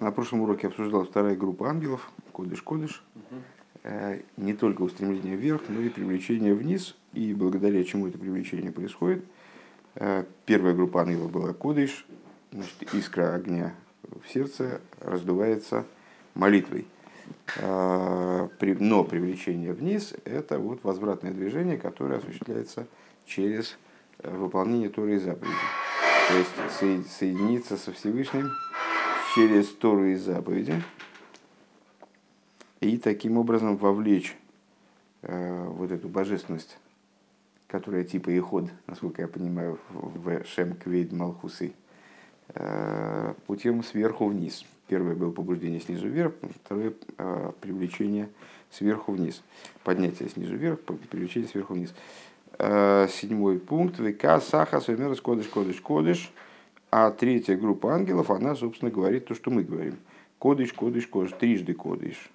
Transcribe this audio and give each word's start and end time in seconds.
На 0.00 0.10
прошлом 0.12 0.42
уроке 0.42 0.66
обсуждалась 0.66 1.08
вторая 1.08 1.36
группа 1.36 1.68
ангелов, 1.70 2.10
Кодыш-Кодыш. 2.32 3.00
Э, 3.82 4.20
Не 4.36 4.52
только 4.52 4.82
устремление 4.82 5.36
вверх, 5.36 5.62
но 5.68 5.80
и 5.80 5.88
привлечение 5.88 6.54
вниз. 6.54 6.96
И 7.14 7.32
благодаря 7.32 7.82
чему 7.84 8.08
это 8.08 8.18
привлечение 8.18 8.72
происходит. 8.72 9.24
Э, 9.94 10.24
Первая 10.44 10.74
группа 10.74 11.00
ангелов 11.02 11.30
была 11.30 11.54
Кодыш, 11.54 12.06
значит, 12.52 12.94
искра 12.94 13.34
огня 13.34 13.74
в 14.02 14.28
сердце 14.28 14.80
раздувается 15.00 15.84
молитвой. 16.34 16.86
Э, 17.56 18.48
Но 18.60 19.04
привлечение 19.04 19.72
вниз– 19.72 20.14
это 20.24 20.58
вот 20.58 20.84
возвратное 20.84 21.32
движение, 21.32 21.78
которое 21.78 22.18
осуществляется 22.18 22.86
через 23.24 23.78
выполнение 24.22 24.90
Торы 24.90 25.14
и 25.16 25.18
заповедей. 25.18 25.56
То 26.28 26.36
есть 26.38 26.50
соед- 26.80 27.06
соединиться 27.08 27.76
со 27.76 27.92
Всевышним 27.92 28.50
через 29.36 29.68
Тору 29.68 30.06
и 30.06 30.14
заповеди 30.14 30.82
и 32.80 32.96
таким 32.96 33.36
образом 33.36 33.76
вовлечь 33.76 34.34
э, 35.20 35.64
вот 35.68 35.90
эту 35.90 36.08
божественность, 36.08 36.78
которая 37.66 38.04
типа 38.04 38.30
иход, 38.30 38.70
насколько 38.86 39.20
я 39.20 39.28
понимаю, 39.28 39.78
в 39.90 40.42
Шем 40.46 40.72
Квейд 40.72 41.12
Малхусы, 41.12 41.74
э, 42.54 43.34
путем 43.46 43.84
сверху 43.84 44.26
вниз. 44.26 44.64
Первое 44.86 45.14
было 45.14 45.32
побуждение 45.32 45.80
снизу 45.80 46.08
вверх, 46.08 46.32
второе 46.64 46.94
э, 47.18 47.52
привлечение 47.60 48.30
сверху 48.70 49.12
вниз. 49.12 49.42
Поднятие 49.84 50.30
снизу 50.30 50.56
вверх, 50.56 50.80
привлечение 51.10 51.50
сверху 51.50 51.74
вниз. 51.74 51.92
Э, 52.58 53.06
Седьмой 53.10 53.58
пункт. 53.58 53.96
ВК 53.96 54.42
Саха 54.42 54.80
Сумерас 54.80 55.20
Кодыш 55.20 55.48
Кодыш 55.48 55.82
Кодыш. 55.82 56.32
А 56.98 57.10
третья 57.10 57.56
группа 57.56 57.94
ангелов, 57.94 58.30
она, 58.30 58.54
собственно, 58.54 58.90
говорит 58.90 59.26
то, 59.26 59.34
что 59.34 59.50
мы 59.50 59.62
говорим. 59.64 59.98
Кодыш, 60.38 60.72
кодыш, 60.72 61.06
кодыш, 61.06 61.32
трижды 61.38 61.74
кодыш. 61.74 62.30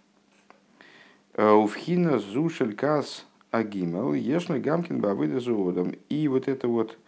Э, 1.34 1.50
Увхина 1.50 2.20
зушель 2.20 2.76
кас 2.76 3.26
агимел, 3.50 4.14
ешна 4.14 4.59
гамкин 4.59 5.02
бавыда 5.02 5.40
зоодом. 5.40 5.94
И 6.09 6.28
вот 6.28 6.48
эта 6.48 6.68
вот 6.68 7.00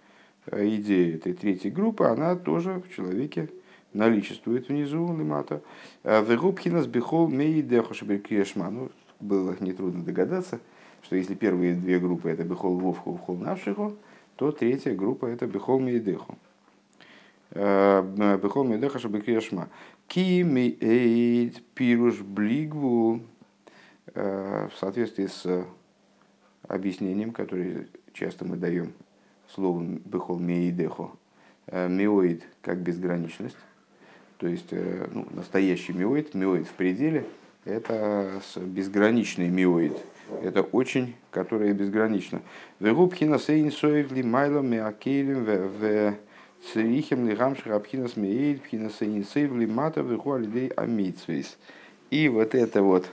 э, 0.48 0.68
идея 0.78 1.18
этой 1.18 1.34
третьей 1.34 1.70
группы, 1.70 2.06
она 2.06 2.36
тоже 2.36 2.82
в 2.82 2.92
человеке 2.92 3.50
наличествует 3.94 4.70
внизу 4.70 5.16
лимата. 5.16 5.62
Вегубхина 6.04 6.82
сбихол 6.82 7.28
мей 7.28 7.62
дехошебекрешма. 7.62 8.72
Ну, 8.72 8.90
было 9.20 9.56
нетрудно 9.60 10.04
догадаться, 10.04 10.60
что 11.04 11.16
если 11.16 11.36
первые 11.36 11.76
две 11.76 12.00
группы 12.00 12.32
это 12.32 12.44
бихол 12.44 12.80
вовху, 12.80 13.16
вхол 13.16 13.38
навшиху, 13.38 13.94
то 14.38 14.52
третья 14.52 14.96
группа 14.96 15.28
это 15.28 15.46
бихол 15.46 15.80
мейдеху. 15.80 16.36
Бехол 17.54 18.64
Медеха 18.64 19.00
Шабекрешма. 19.00 19.70
Ки 20.08 20.44
мейд 20.44 21.64
пируш 21.76 22.20
блигву 22.22 23.22
в 24.14 24.72
соответствии 24.80 25.28
с 25.28 25.66
объяснением, 26.68 27.32
которое 27.32 27.88
часто 28.14 28.46
мы 28.46 28.58
даем 28.58 28.94
словом 29.54 30.02
Бехол 30.06 30.40
Мейдехо. 30.40 31.12
Миоид 31.72 32.44
как 32.62 32.80
безграничность. 32.80 33.58
То 34.38 34.48
есть 34.48 34.68
э, 34.72 35.08
ну, 35.14 35.26
настоящий 35.32 35.94
миоид, 35.94 36.34
миоид 36.34 36.68
в 36.68 36.74
пределе, 36.74 37.26
это 37.64 38.42
безграничный 38.58 39.48
миоид. 39.48 39.98
Это 40.42 40.62
очень, 40.64 41.16
которое 41.32 41.74
безгранично. 41.74 42.42
Вегубхина 42.82 43.40
сейн 43.40 43.72
соев 43.72 44.12
ли 44.12 44.22
майлом 44.22 44.70
меакелем 44.70 45.46
в 45.46 46.16
црихем 46.72 47.28
ли 47.28 47.36
гамших 47.36 47.68
абхинас 47.68 48.16
меид 48.16 48.62
пхина 48.64 48.90
сейн 48.90 49.26
соев 49.26 49.54
ли 49.54 49.66
мата 49.66 50.02
вегу 50.02 50.34
алидей 50.34 50.70
амитсвейс. 50.70 51.58
И 52.10 52.30
вот 52.30 52.56
это 52.56 52.84
вот, 52.84 53.08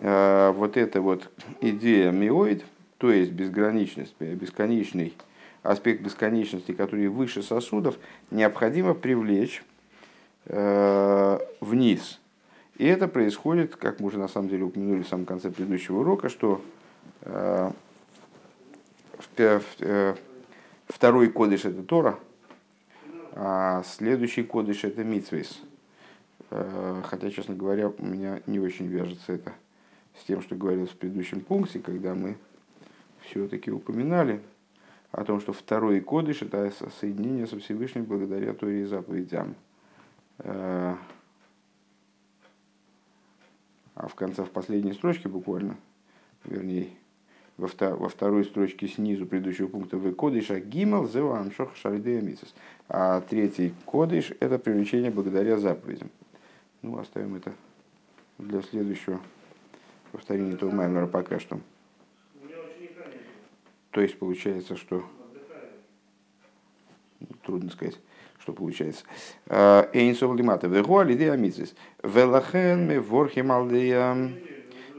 э, 0.00 0.52
вот 0.54 0.76
эта 0.76 1.00
вот 1.00 1.30
идея 1.60 2.10
миоид, 2.10 2.64
то 2.98 3.10
есть 3.10 3.32
безграничность, 3.32 4.14
э, 4.20 4.34
бесконечный 4.34 5.14
аспект 5.62 6.02
бесконечности, 6.02 6.72
который 6.72 7.08
выше 7.08 7.42
сосудов, 7.42 7.96
необходимо 8.30 8.94
привлечь 8.94 9.62
э, 10.46 11.38
вниз. 11.60 12.20
И 12.78 12.86
это 12.86 13.06
происходит, 13.06 13.76
как 13.76 14.00
мы 14.00 14.08
уже 14.08 14.18
на 14.18 14.28
самом 14.28 14.48
деле 14.48 14.64
упомянули 14.64 15.02
в 15.02 15.08
самом 15.08 15.24
конце 15.24 15.50
предыдущего 15.50 16.00
урока, 16.00 16.28
что 16.28 16.60
э, 17.22 17.70
в 19.36 20.16
второй 20.88 21.28
кодыш 21.28 21.64
это 21.64 21.82
Тора, 21.82 22.18
а 23.34 23.82
следующий 23.84 24.42
кодыш 24.42 24.84
это 24.84 25.04
Митсвейс. 25.04 25.60
Э, 26.50 27.02
Хотя, 27.04 27.30
честно 27.30 27.54
говоря, 27.54 27.88
у 27.88 28.04
меня 28.04 28.40
не 28.46 28.60
очень 28.60 28.86
вяжется 28.86 29.32
это 29.32 29.52
с 30.20 30.24
тем, 30.24 30.42
что 30.42 30.54
говорилось 30.54 30.90
в 30.90 30.96
предыдущем 30.96 31.40
пункте, 31.40 31.80
когда 31.80 32.14
мы 32.14 32.36
все-таки 33.22 33.70
упоминали 33.70 34.40
о 35.10 35.24
том, 35.24 35.40
что 35.40 35.52
второй 35.52 36.00
кодыш– 36.00 36.42
это 36.42 36.70
со- 36.70 36.90
соединение 36.90 37.46
со 37.46 37.58
Всевышним 37.58 38.04
благодаря 38.04 38.52
Торе 38.54 38.82
и 38.82 38.84
заповедям. 38.86 39.54
Э, 40.38 40.94
А 43.94 44.08
в 44.08 44.14
конце, 44.14 44.42
в 44.42 44.50
последней 44.50 44.94
строчке 44.94 45.28
буквально, 45.28 45.76
вернее, 46.44 46.88
во, 47.56 47.68
вто- 47.68 47.96
во 47.96 48.08
второй 48.08 48.44
строчке 48.44 48.88
снизу 48.88 49.26
предыдущего 49.26 49.68
пункта 49.68 49.96
«Вы 49.96 50.12
кодыш 50.12 50.50
а 50.50 50.60
гимал 50.60 51.06
зевам 51.06 51.52
шох 51.52 51.76
шалидея 51.76 52.20
митсис». 52.20 52.54
А 52.88 53.20
третий 53.20 53.74
кодыш– 53.84 54.32
это 54.40 54.58
привлечение 54.58 55.10
благодаря 55.10 55.58
заповедям. 55.58 56.10
Ну, 56.82 56.98
оставим 56.98 57.36
это 57.36 57.52
для 58.38 58.62
следующего 58.62 59.20
повторения 60.10 60.54
этого 60.54 60.70
маймера 60.70 61.06
пока 61.06 61.38
что. 61.38 61.60
То 63.90 64.00
есть 64.00 64.18
получается, 64.18 64.76
что 64.76 65.04
ну, 67.20 67.26
трудно 67.44 67.70
сказать, 67.70 67.98
что 68.38 68.52
получается. 68.52 69.04
Эйнсов 69.46 70.34
лимата. 70.34 70.66
Вегу 70.66 70.98
алидея 70.98 71.36
митсис. 71.36 71.74
Велахен 72.02 73.00
ворхим 73.00 73.52
алдея 73.52 74.32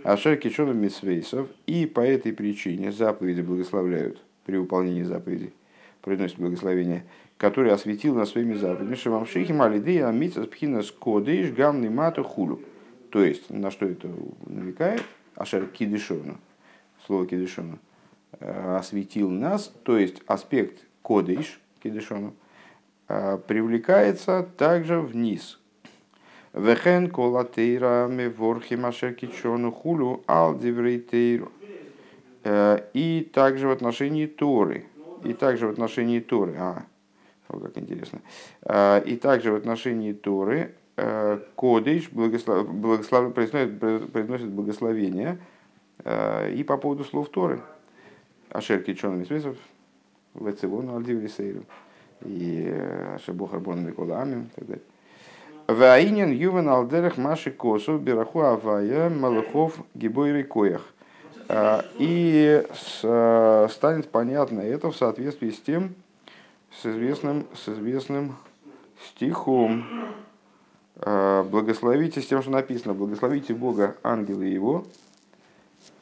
ашер 0.04 0.38
кичоном 0.38 0.78
митсвейсов. 0.78 1.48
И 1.66 1.86
по 1.86 2.02
этой 2.02 2.34
причине 2.34 2.92
заповеди 2.92 3.42
благословляют 3.42 4.22
при 4.46 4.58
выполнении 4.58 5.04
заповедей. 5.04 5.54
Произносят 6.02 6.38
благословение, 6.38 7.06
который 7.38 7.72
осветил 7.72 8.16
нас 8.16 8.30
своими 8.32 8.56
заповедями. 8.56 8.96
Шивам 8.96 9.26
шихим 9.26 9.62
алидея 9.62 10.12
митсис 10.12 10.48
пхинас 10.48 10.92
кодыш 10.92 11.52
гамный 11.52 11.90
мату 11.90 12.24
хулю. 12.24 12.62
То 13.10 13.24
есть, 13.24 13.50
на 13.50 13.72
что 13.72 13.86
это 13.86 14.10
намекает? 14.46 15.04
Ашер 15.36 15.68
кидишону. 15.68 16.40
Слово 17.06 17.28
кидишону 17.28 17.80
э, 18.40 18.76
осветил 18.78 19.30
нас, 19.30 19.74
то 19.84 19.98
есть 19.98 20.22
аспект 20.26 20.84
кодыш, 21.02 21.60
кидышону, 21.82 22.34
э, 23.08 23.38
привлекается 23.48 24.48
также 24.58 25.00
вниз. 25.00 25.60
Вехен 26.54 27.10
колатейра 27.10 28.08
меворхи 28.08 28.76
машеркичону 28.76 29.72
хулю 29.72 30.24
ал 30.28 30.56
диврейтейру. 30.56 31.52
Э, 32.44 32.80
И 32.94 33.30
также 33.34 33.68
в 33.68 33.72
отношении 33.72 34.28
Торы. 34.28 34.86
И 35.24 35.34
также 35.34 35.68
в 35.68 35.72
отношении 35.72 36.20
Торы. 36.20 36.56
А, 36.60 36.84
вот 37.48 37.64
как 37.64 37.78
интересно. 37.78 38.22
Э, 38.62 39.02
И 39.04 39.16
также 39.18 39.52
в 39.52 39.56
отношении 39.56 40.14
Торы 40.14 40.76
э, 40.96 41.40
Кодыш 41.56 42.10
благослов... 42.12 42.70
благослов... 42.72 43.34
произносит, 43.34 43.80
произносит 44.12 44.50
благословение 44.50 45.40
и 46.06 46.66
по 46.68 46.78
поводу 46.78 47.04
слов 47.04 47.30
Торы. 47.30 47.62
Ашерки 48.50 48.94
Чоном 48.94 49.26
Смесов, 49.26 49.56
Вецевону 50.34 50.98
Альдиврисейру, 50.98 51.64
и 52.26 52.68
Ашебохар 53.16 53.60
Бон 53.60 53.86
Микола 53.86 54.22
Амим, 54.22 54.44
и 54.44 54.56
так 54.56 54.68
далее. 54.68 54.84
Ваинен 55.68 56.32
Ювен 56.32 56.68
Алдерах 56.70 57.18
Маши 57.18 57.52
Косов 57.52 58.02
Бираху 58.02 58.42
Авая 58.42 59.10
Малахов 59.10 59.78
Гибойры 59.94 60.44
Коях. 60.44 60.82
А, 61.48 61.86
И 62.00 62.64
с- 62.74 63.68
станет 63.74 64.10
понятно 64.10 64.60
это 64.62 64.92
в 64.92 64.96
соответствии 64.96 65.50
с 65.52 65.60
тем, 65.60 65.96
с 66.72 66.86
известным, 66.86 67.46
с 67.56 67.70
известным 67.70 68.36
стихом. 69.08 69.86
А, 70.98 71.44
Благословите 71.44 72.22
с 72.22 72.28
тем, 72.28 72.42
что 72.42 72.52
написано, 72.52 72.94
благословите 72.94 73.54
Бога, 73.54 73.96
ангелы 74.04 74.46
его, 74.46 74.86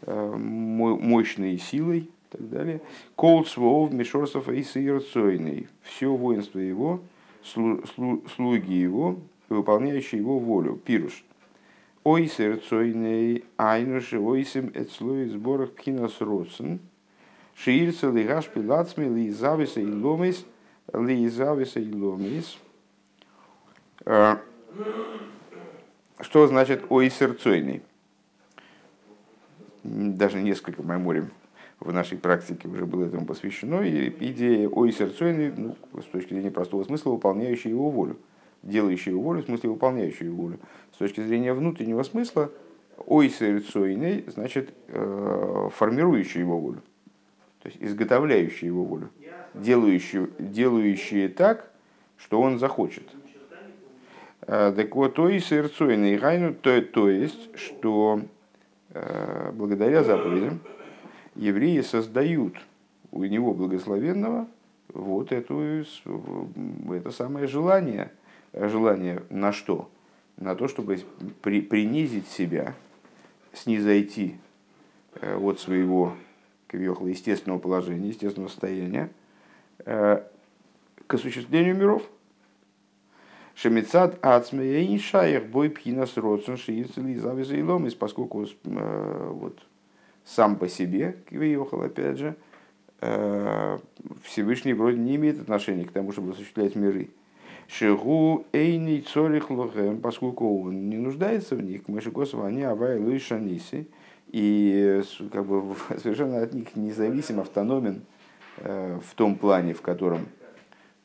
мо- 0.08 0.98
мощной 0.98 1.58
силой 1.58 2.00
и 2.00 2.12
так 2.32 2.50
далее. 2.50 2.82
Кол 3.16 3.46
свов 3.46 3.92
мишорсов 3.92 4.50
и. 4.50 5.68
Все 5.84 6.08
воинство 6.08 6.60
его, 6.60 7.00
слу- 7.44 7.84
слу- 7.96 8.28
слуги 8.36 8.74
его, 8.76 9.18
выполняющие 9.56 10.22
его 10.22 10.40
волю. 10.40 10.76
Пируш. 10.76 11.24
Ой 12.04 12.28
сырцойный 12.28 13.46
айнуш 13.58 14.14
ойсим 14.14 14.72
эцлуй 14.74 15.28
сборах 15.30 15.72
пхинас 15.74 16.20
родсен. 16.20 16.80
Шиирца 17.56 18.10
лигаш 18.10 18.48
пилацми 18.48 19.06
ли 19.06 19.30
зависа 19.30 19.82
и 19.82 19.86
ломис 19.86 20.46
ли 20.94 21.28
зависа 21.30 21.80
и 21.80 21.94
ломис. 21.94 22.58
Э, 24.06 24.38
Что 26.20 26.48
значит 26.48 26.84
ойсерцойный? 26.90 27.84
Даже 29.84 30.42
несколько 30.42 30.84
меморим 30.84 31.32
в 31.80 31.92
нашей 31.92 32.18
практике 32.18 32.68
уже 32.68 32.86
было 32.86 33.06
этому 33.06 33.26
посвящено. 33.26 33.82
И 33.82 34.10
идея 34.32 34.70
ойсерцойный, 34.70 35.52
ну, 35.56 35.76
с 36.00 36.06
точки 36.06 36.34
зрения 36.34 36.52
простого 36.52 36.84
смысла, 36.84 37.12
выполняющий 37.12 37.72
его 37.72 37.90
волю. 37.90 38.18
Делающий 38.64 39.12
его 39.12 39.22
волю, 39.22 39.42
в 39.42 39.46
смысле 39.46 39.70
выполняющий 39.72 40.26
его 40.26 40.44
волю. 40.44 40.60
С 40.94 40.98
точки 40.98 41.22
зрения 41.22 41.54
внутреннего 41.54 42.04
смысла, 42.04 42.52
ойсерцойный 42.98 44.26
значит 44.28 44.74
э, 44.88 45.70
его 46.40 46.60
волю. 46.60 46.82
То 47.62 47.70
есть 47.70 47.82
изготовляющий 47.82 48.68
его 48.68 48.84
волю. 48.84 49.10
Делающий, 49.54 50.28
делающий 50.40 51.28
так, 51.28 51.72
что 52.18 52.42
он 52.42 52.60
захочет. 52.60 53.04
Э, 54.42 54.74
так 54.76 54.96
вот, 54.96 55.16
то 55.16 55.30
и 55.30 55.40
сырцойный 55.40 56.18
гайну, 56.18 56.54
то, 56.54 56.82
то 56.82 57.10
есть, 57.10 57.58
что 57.58 58.22
э, 58.90 59.52
благодаря 59.54 60.04
заповедям 60.04 60.60
евреи 61.36 61.82
создают 61.82 62.56
у 63.12 63.24
него 63.24 63.54
благословенного 63.54 64.48
вот 64.94 65.32
эту, 65.32 65.84
это 66.90 67.12
самое 67.12 67.48
желание. 67.48 68.12
Желание 68.54 69.24
на 69.30 69.52
что? 69.52 69.90
На 70.38 70.56
то, 70.56 70.68
чтобы 70.68 71.00
при, 71.42 71.62
принизить 71.62 72.28
себя, 72.28 72.76
снизойти 73.54 74.36
э, 75.16 75.38
от 75.38 75.60
своего 75.60 76.14
естественного 76.72 77.60
положения, 77.60 78.10
естественного 78.10 78.50
состояния 78.50 79.12
к 79.84 80.24
осуществлению 81.10 81.76
миров– 81.76 82.04
Шемицад 83.62 84.18
ацмея 84.26 84.98
шаях 84.98 85.44
бой 85.46 85.70
пхинас 85.70 86.18
родсон 86.18 86.58
шиицели 86.58 87.16
завиза 87.16 87.56
и 87.56 87.62
ломис, 87.62 87.94
поскольку 87.94 88.46
э, 88.46 89.30
вот, 89.34 89.60
сам 90.26 90.56
по 90.56 90.68
себе, 90.68 91.18
Кивиохал, 91.30 91.84
опять 91.84 92.18
же, 92.18 92.36
э, 93.02 93.78
Всевышний 94.24 94.74
вроде 94.74 94.98
не 94.98 95.16
имеет 95.18 95.40
отношения 95.40 95.86
к 95.86 95.92
тому, 95.92 96.12
чтобы 96.12 96.32
осуществлять 96.32 96.76
миры. 96.76 97.10
Шигу 97.72 98.46
эйни 98.52 99.00
цорих 99.00 99.50
лохем, 99.50 100.02
поскольку 100.02 100.64
он 100.64 100.90
не 100.90 100.98
нуждается 100.98 101.56
в 101.56 101.64
них, 101.64 101.88
Мышикосова 101.88 102.48
они 102.48 102.64
авай 102.64 103.00
луишаниси, 103.00 103.88
и 104.28 105.02
как 105.32 105.46
бы 105.46 105.76
совершенно 105.98 106.42
от 106.42 106.54
них 106.54 106.76
независим, 106.76 107.40
автономен 107.40 108.02
э, 108.58 109.00
в 109.00 109.16
том 109.16 109.38
плане, 109.38 109.74
в 109.74 109.82
котором 109.82 110.28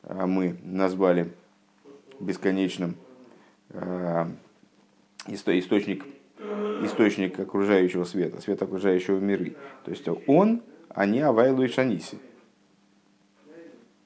мы 0.03 0.57
назвали 0.65 1.33
бесконечным 2.19 2.97
э, 3.71 4.27
источник, 5.29 6.05
источник 6.83 7.39
окружающего 7.39 8.03
света, 8.03 8.41
свет 8.41 8.61
окружающего 8.61 9.21
миры. 9.21 9.55
То 9.85 9.93
есть 9.93 10.07
он, 10.27 10.63
не 11.07 11.21
Авайлу 11.21 11.63
и 11.63 11.69
Шаниси. 11.69 12.19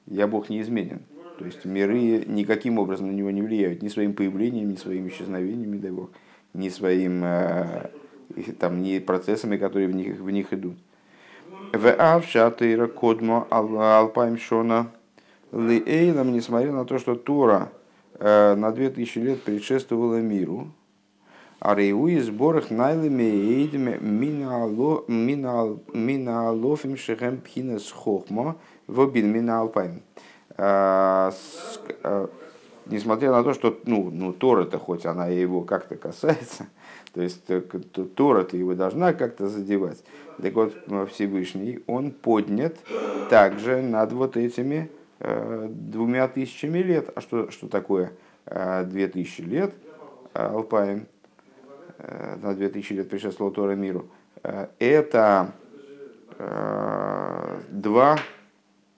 Я 0.05 0.27
Бог 0.27 0.49
неизменен. 0.49 1.01
То 1.41 1.47
есть 1.47 1.65
миры 1.65 2.23
никаким 2.27 2.79
образом 2.79 3.07
на 3.07 3.11
него 3.11 3.31
не 3.31 3.41
влияют, 3.41 3.81
ни 3.81 3.89
своим 3.89 4.13
появлением, 4.13 4.71
ни 4.71 4.75
своим 4.75 5.07
исчезновением, 5.07 5.79
дай 5.79 5.91
Бог, 5.91 6.09
ни 6.53 6.69
своим 6.69 7.23
э, 7.23 7.89
там, 8.59 8.81
ни 8.81 8.99
процессами, 8.99 9.57
которые 9.57 9.87
в 9.87 9.95
них, 9.95 10.19
в 10.19 10.29
них 10.29 10.53
идут. 10.53 10.77
В 11.73 11.91
Авшатыра 11.91 12.87
Кодмо 12.87 13.47
Алпайм 13.49 14.37
Шона 14.37 14.91
Лиэйлам, 15.51 16.31
несмотря 16.31 16.71
на 16.71 16.85
то, 16.85 16.97
что 16.99 17.15
Тора 17.15 17.71
Э, 18.23 18.53
на 18.53 18.71
2000 18.71 19.17
лет 19.17 19.41
предшествовало 19.41 20.21
миру. 20.21 20.67
А 21.59 21.73
рейуи 21.73 22.19
сборах 22.19 22.69
найлами 22.69 23.23
эйдами 23.23 23.97
минаалофим 25.89 26.97
шехем 26.97 27.41
пхинес 27.41 27.91
хохма 27.91 28.57
вобин 28.85 29.31
минаалпайм. 29.31 29.91
Э, 29.91 29.99
несмотря 32.87 33.31
на 33.31 33.43
то, 33.43 33.53
что 33.53 33.79
ну, 33.85 34.09
ну, 34.11 34.33
Тора-то, 34.33 34.77
хоть 34.79 35.05
она 35.05 35.27
его 35.27 35.61
как-то 35.61 35.95
касается, 35.95 36.67
то 37.13 37.21
есть 37.21 37.43
Тора-то 38.15 38.57
его 38.57 38.73
должна 38.73 39.13
как-то 39.13 39.47
задевать. 39.47 40.03
Так 40.41 40.53
вот, 40.53 40.73
Всевышний, 41.11 41.83
он 41.87 42.11
поднят 42.11 42.75
также 43.29 43.81
над 43.81 44.13
вот 44.13 44.37
этими 44.37 44.89
двумя 45.69 46.27
тысячами 46.27 46.79
лет. 46.79 47.09
А 47.15 47.21
что, 47.21 47.51
что 47.51 47.67
такое 47.67 48.13
э, 48.45 48.83
две 48.85 49.07
тысячи 49.07 49.41
лет? 49.41 49.73
Э, 50.33 50.47
Алпаем, 50.47 51.07
э, 51.97 52.37
на 52.41 52.55
две 52.55 52.69
тысячи 52.69 52.93
лет 52.93 53.09
предшествовал 53.09 53.51
Тора 53.51 53.75
миру. 53.75 54.07
Это 54.79 55.53
два 57.69 58.17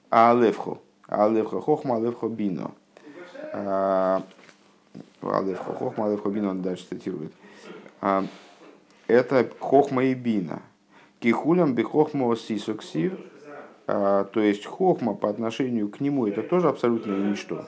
Алевхо. 0.09 0.79
Алевхо 1.07 1.59
Хохма, 1.61 1.97
Алевхо 1.97 2.27
Бино. 2.27 2.71
Алевхо 5.21 5.73
Хохма, 5.73 6.07
Алевхо 6.07 6.29
Бино, 6.29 6.49
он 6.51 6.61
дальше 6.61 6.85
цитирует. 6.89 7.33
Это 9.07 9.49
Хохма 9.59 10.05
и 10.05 10.13
Бина. 10.13 10.61
Кихулям 11.19 11.73
бихохма 11.73 12.35
сисоксив 12.35 13.13
а, 13.85 14.23
то 14.25 14.39
есть 14.39 14.65
хохма 14.65 15.13
по 15.13 15.29
отношению 15.29 15.89
к 15.89 15.99
нему 15.99 16.27
это 16.27 16.41
тоже 16.41 16.69
абсолютно 16.69 17.15
ничто. 17.15 17.65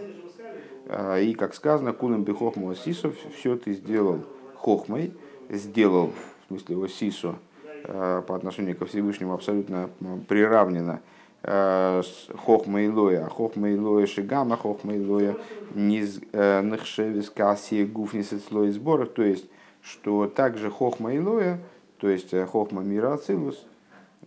А, 0.87 1.19
и 1.19 1.33
как 1.33 1.53
сказано, 1.53 1.93
кулем 1.93 2.23
бы 2.23 2.33
хохма 2.33 2.75
сисов, 2.75 3.15
все 3.37 3.57
ты 3.57 3.73
сделал 3.73 4.23
хохмой, 4.55 5.13
сделал, 5.49 6.13
в 6.47 6.47
смысле 6.47 7.35
а, 7.83 8.21
по 8.21 8.35
отношению 8.35 8.77
ко 8.77 8.85
Всевышнему 8.85 9.33
абсолютно 9.33 9.89
приравнено 10.27 11.01
хохма 11.45 12.81
и 12.81 12.87
лоя, 12.87 13.29
хохма 13.29 13.69
и 13.69 13.77
лоя 13.77 14.07
шигама, 14.07 14.57
хохма 14.57 14.95
и 14.95 15.05
лоя 15.05 15.35
низ 15.75 16.19
нахшевис 16.33 17.29
каси 17.29 17.85
гуфнисет 17.85 18.43
слой 18.43 18.71
сборах, 18.71 19.13
то 19.13 19.21
есть, 19.21 19.45
что 19.81 20.27
также 20.27 20.71
хохма 20.71 21.13
и 21.13 21.19
лоя, 21.19 21.59
то 21.99 22.09
есть 22.09 22.33
э, 22.33 22.45
хохма 22.45 22.81
мира 22.81 23.13
ацилус, 23.13 23.63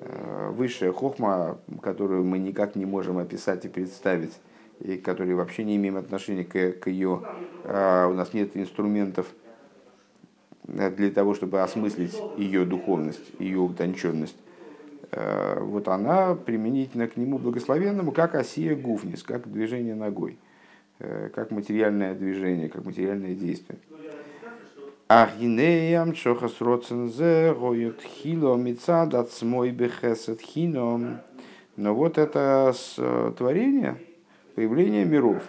Э, 0.01 0.51
высшая 0.51 0.93
хохма, 0.93 1.59
которую 1.83 2.25
мы 2.25 2.39
никак 2.39 2.77
не 2.77 2.87
можем 2.87 3.19
описать 3.19 3.65
и 3.65 3.69
представить, 3.69 4.33
и 4.79 4.97
которой 4.97 5.35
вообще 5.35 5.65
не 5.65 5.75
имеем 5.75 5.97
отношения 5.97 6.45
к, 6.45 6.73
к 6.81 6.87
ее, 6.87 7.21
у 7.65 8.15
нас 8.15 8.33
нет 8.33 8.57
инструментов 8.57 9.27
для 10.63 11.11
того, 11.11 11.35
чтобы 11.35 11.63
осмыслить 11.63 12.17
ее 12.37 12.65
духовность, 12.65 13.25
ее 13.41 13.59
утонченность. 13.59 14.37
Э, 15.11 15.59
вот 15.61 15.89
она 15.89 16.35
применительно 16.35 17.09
к 17.09 17.17
нему 17.17 17.39
благословенному, 17.39 18.13
как 18.13 18.35
осия 18.35 18.77
гуфнис, 18.77 19.23
как 19.23 19.51
движение 19.51 19.95
ногой, 19.95 20.39
э, 20.99 21.31
как 21.35 21.51
материальное 21.51 22.15
движение, 22.15 22.69
как 22.69 22.85
материальное 22.85 23.35
действие. 23.35 23.79
Ахинеям 25.09 26.15
шохас 26.15 26.61
роцензе 26.61 27.55
гоют 27.59 28.03
хило 28.03 28.57
мицад 28.57 29.33
смой 29.33 29.71
бехесет 29.71 30.43
хином. 30.43 31.21
Но 31.77 31.95
вот 31.95 32.19
это 32.19 32.75
творение, 33.39 33.97
появление 34.55 35.07
миров, 35.07 35.43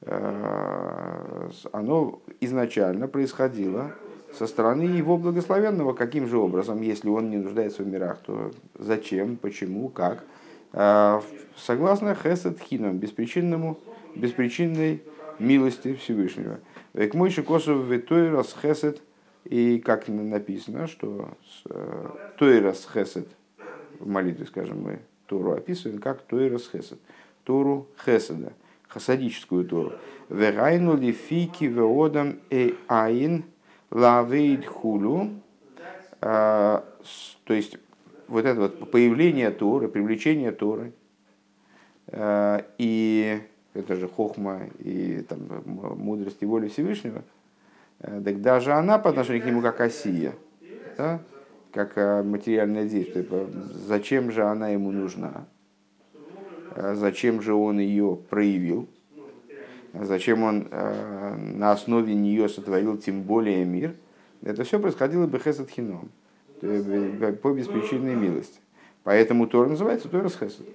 э, 0.00 1.50
оно 1.72 2.22
изначально 2.40 3.08
происходило 3.08 3.92
со 4.36 4.46
стороны 4.46 4.82
его 4.82 5.16
благословенного. 5.16 5.92
Каким 5.92 6.26
же 6.26 6.38
образом, 6.38 6.82
если 6.82 7.08
он 7.08 7.30
не 7.30 7.38
нуждается 7.38 7.82
в 7.82 7.86
мирах, 7.86 8.18
то 8.24 8.50
зачем, 8.78 9.36
почему, 9.36 9.88
как? 9.88 10.24
Э, 10.72 11.20
согласно 11.56 12.14
хесед 12.14 12.60
хином, 12.60 12.98
беспричинному, 12.98 13.78
беспричинной 14.14 15.02
милости 15.38 15.94
Всевышнего. 15.94 16.60
К 16.92 17.14
мойши 17.14 17.42
косов 17.42 17.86
ветойрас 17.86 18.56
хесед, 18.60 19.00
и 19.44 19.78
как 19.78 20.08
написано, 20.08 20.86
что 20.86 21.30
э, 21.68 22.08
тойрас 22.38 22.88
хесед, 22.92 23.28
в 23.98 24.08
молитве, 24.08 24.46
скажем, 24.46 24.82
мы 24.82 25.00
Тору 25.26 25.52
описываем 25.52 26.00
как 26.00 26.22
тойрас 26.22 26.68
хесед, 26.70 26.98
Тору 27.44 27.88
хеседа, 28.04 28.52
хасадическую 28.88 29.64
Тору. 29.64 29.92
Верайну 30.28 30.96
ли 30.96 31.12
фики 31.12 31.64
веодам 31.64 32.40
э 32.50 32.72
айн 32.88 33.44
лавейд 33.96 34.66
хулу, 34.66 35.30
а, 36.20 36.84
то 37.44 37.54
есть 37.54 37.78
вот 38.28 38.44
это 38.44 38.60
вот 38.60 38.90
появление 38.90 39.50
Торы, 39.50 39.88
привлечение 39.88 40.52
Торы, 40.52 40.92
э, 42.08 42.62
и 42.76 43.40
это 43.72 43.96
же 43.96 44.08
хохма 44.08 44.62
и 44.80 45.22
там, 45.22 45.38
мудрость 45.64 46.38
и 46.40 46.46
воля 46.46 46.68
Всевышнего, 46.68 47.22
э, 48.00 48.20
так 48.22 48.42
даже 48.42 48.72
она 48.72 48.98
по 48.98 49.10
отношению 49.10 49.42
к 49.42 49.46
нему 49.46 49.62
как 49.62 49.80
осия, 49.80 50.34
да? 50.98 51.20
как 51.72 52.24
материальное 52.24 52.86
действие. 52.86 53.26
Зачем 53.86 54.30
же 54.30 54.42
она 54.44 54.68
ему 54.68 54.90
нужна? 54.90 55.46
Зачем 56.74 57.40
же 57.40 57.54
он 57.54 57.78
ее 57.78 58.18
проявил? 58.28 58.88
Зачем 60.02 60.42
он 60.42 60.68
на 60.70 61.72
основе 61.72 62.14
нее 62.14 62.48
сотворил 62.48 62.96
тем 62.96 63.22
более 63.22 63.64
мир. 63.64 63.94
Это 64.42 64.64
все 64.64 64.78
происходило 64.78 65.26
бы 65.26 65.38
хесед 65.38 65.70
хином, 65.70 66.10
по 66.60 67.52
беспричинной 67.52 68.14
милости. 68.14 68.60
Поэтому 69.02 69.46
Тора 69.46 69.68
называется 69.68 70.08
Тора 70.08 70.28
с 70.28 70.36
хесед. 70.36 70.66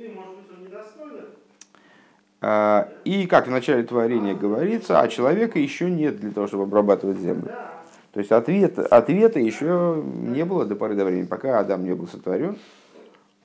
И, 3.06 3.28
как 3.28 3.48
в 3.48 3.52
начале 3.52 3.84
творения 3.84 4.34
говорится, 4.34 5.00
а 5.00 5.08
человека 5.08 5.60
еще 5.60 5.92
нет 5.92 6.20
для 6.20 6.32
того, 6.32 6.48
чтобы 6.48 6.64
обрабатывать 6.64 7.20
землю. 7.20 7.52
То 8.14 8.20
есть 8.20 8.32
ответ, 8.32 8.80
ответа 8.80 9.40
еще 9.40 10.04
не 10.06 10.44
было 10.44 10.66
до 10.66 10.76
поры 10.76 10.96
до 10.96 11.06
времени, 11.06 11.26
пока 11.26 11.60
Адам 11.60 11.84
не 11.86 11.94
был 11.94 12.08
сотворен, 12.08 12.58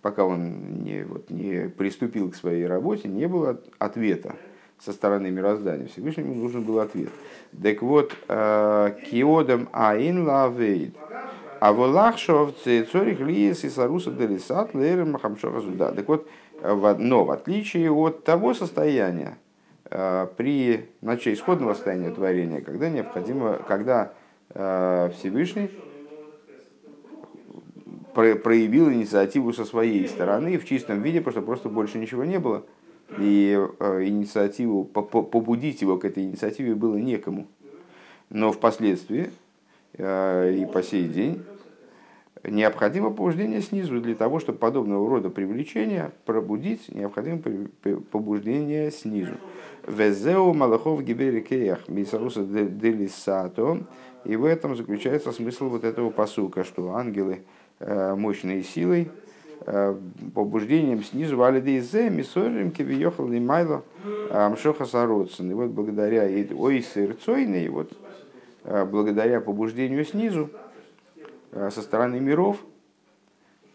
пока 0.02 0.24
он 0.24 0.82
не, 0.82 1.04
вот, 1.04 1.30
не 1.30 1.68
приступил 1.68 2.30
к 2.30 2.36
своей 2.36 2.66
работе, 2.66 3.06
не 3.06 3.28
было 3.28 3.60
ответа 3.78 4.34
со 4.78 4.92
стороны 4.92 5.30
мироздания. 5.30 5.86
Всевышнему 5.86 6.34
нужен 6.34 6.62
был 6.62 6.80
ответ. 6.80 7.10
Так 7.62 7.82
вот, 7.82 8.14
э, 8.28 8.94
киодам 9.10 9.68
аин 9.72 10.26
лавейд. 10.26 10.94
А 11.58 11.72
волахшов 11.72 12.54
цорих 12.62 13.20
лиес 13.20 13.64
и 13.64 13.70
саруса 13.70 14.10
делисат 14.10 14.74
лерем 14.74 15.12
махамшоха 15.12 15.60
зуда. 15.60 15.92
Так 15.92 16.06
вот, 16.06 16.28
но 16.62 17.24
в 17.24 17.30
отличие 17.30 17.90
от 17.90 18.24
того 18.24 18.54
состояния, 18.54 19.38
э, 19.90 20.26
при 20.36 20.90
начале 21.00 21.36
исходного 21.36 21.74
состояния 21.74 22.10
творения, 22.10 22.60
когда 22.60 22.90
необходимо, 22.90 23.54
когда 23.66 24.12
э, 24.50 25.10
Всевышний 25.16 25.70
проявил 28.14 28.90
инициативу 28.90 29.52
со 29.52 29.64
своей 29.64 30.08
стороны 30.08 30.58
в 30.58 30.64
чистом 30.64 31.02
виде, 31.02 31.20
потому 31.20 31.32
что 31.32 31.42
просто 31.42 31.68
больше 31.68 31.98
ничего 31.98 32.24
не 32.24 32.38
было. 32.38 32.64
И 33.18 33.58
э, 33.78 34.04
инициативу, 34.04 34.84
побудить 34.84 35.82
его 35.82 35.96
к 35.96 36.04
этой 36.04 36.24
инициативе 36.24 36.74
было 36.74 36.96
некому. 36.96 37.46
Но 38.30 38.50
впоследствии 38.52 39.30
и 39.98 40.68
по 40.74 40.82
сей 40.82 41.08
день 41.08 41.42
необходимо 42.44 43.10
побуждение 43.10 43.60
снизу 43.60 44.00
для 44.00 44.14
того, 44.14 44.40
чтобы 44.40 44.58
подобного 44.58 45.08
рода 45.08 45.30
привлечения 45.30 46.12
пробудить, 46.24 46.94
необходимо 46.94 47.40
побуждение 48.10 48.90
снизу. 48.90 49.34
Везеу 49.86 50.52
малахов 50.52 51.02
гиберикеях 51.02 51.88
мисаруса 51.88 52.44
делисато. 52.44 53.86
И 54.24 54.34
в 54.34 54.44
этом 54.44 54.74
заключается 54.74 55.30
смысл 55.30 55.68
вот 55.68 55.84
этого 55.84 56.10
посука, 56.10 56.64
что 56.64 56.96
ангелы 56.96 57.42
э, 57.78 58.14
мощной 58.16 58.64
силой, 58.64 59.02
э, 59.02 59.25
побуждением 60.34 61.02
снизу 61.02 61.36
валидейзе 61.36 62.10
мисорим 62.10 62.70
кивиехал 62.70 63.30
и 63.32 63.40
майло 63.40 63.82
амшоха 64.30 64.84
сароцин. 64.84 65.50
И 65.50 65.54
вот 65.54 65.70
благодаря 65.70 66.28
ой 66.56 66.82
сырцойной, 66.82 67.68
вот 67.68 67.92
э, 68.64 68.84
благодаря 68.84 69.40
побуждению 69.40 70.04
снизу, 70.04 70.50
Э, 71.56 71.70
со 71.70 71.80
стороны 71.80 72.20
миров 72.20 72.58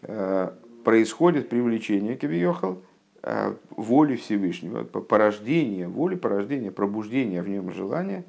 э, 0.02 0.50
происходит 0.84 1.48
привлечение 1.48 2.16
Кавиохал 2.16 2.78
э, 3.24 3.54
воли 3.70 4.14
Всевышнего, 4.14 4.84
порождение 4.84 5.88
воли, 5.88 6.14
порождение, 6.14 6.70
пробуждение 6.70 7.42
в 7.42 7.48
нем 7.48 7.72
желания 7.72 8.24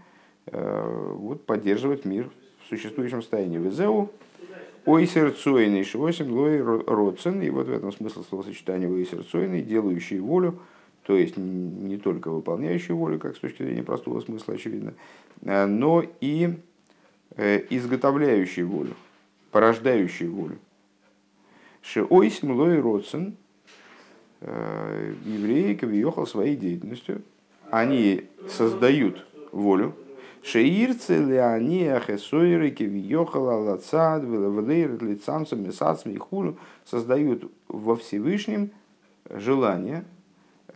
вот, 0.51 1.45
поддерживать 1.45 2.03
мир 2.03 2.29
в 2.65 2.67
существующем 2.67 3.22
состоянии. 3.22 3.57
Везеу 3.57 4.12
ойсерцойный 4.85 5.83
швосим 5.83 6.31
лой 6.31 6.61
родцен, 6.61 7.41
и 7.41 7.49
вот 7.49 7.67
в 7.67 7.71
этом 7.71 7.91
смысл 7.91 8.23
словосочетания 8.23 8.89
ойсерцойный, 8.89 9.61
делающий 9.61 10.19
волю, 10.19 10.59
то 11.03 11.17
есть 11.17 11.37
не 11.37 11.97
только 11.97 12.29
выполняющий 12.29 12.93
волю, 12.93 13.19
как 13.19 13.35
с 13.35 13.39
точки 13.39 13.63
зрения 13.63 13.83
простого 13.83 14.19
смысла 14.21 14.53
очевидно, 14.53 14.93
но 15.41 16.03
и 16.21 16.55
изготовляющий 17.35 18.63
волю 18.63 18.93
порождающий 19.53 20.27
волю. 20.27 20.57
Шеойс 21.83 22.41
млой 22.41 22.81
родсен, 22.81 23.37
э, 24.41 25.13
евреи 25.25 25.75
кавиехал 25.75 26.25
своей 26.25 26.57
деятельностью, 26.57 27.21
они 27.69 28.25
создают 28.49 29.25
волю. 29.51 29.95
Шеирцы 30.43 31.17
ли 31.19 31.38
они 31.38 31.88
ахесойры 31.88 32.71
кавиехал 32.71 33.50
алацад 33.50 34.23
велевлейр 34.23 35.01
лицамцам 35.01 35.63
месацам 35.63 36.12
и 36.12 36.17
хулю 36.17 36.57
создают 36.83 37.50
во 37.69 37.95
Всевышнем 37.95 38.71
желание 39.29 40.03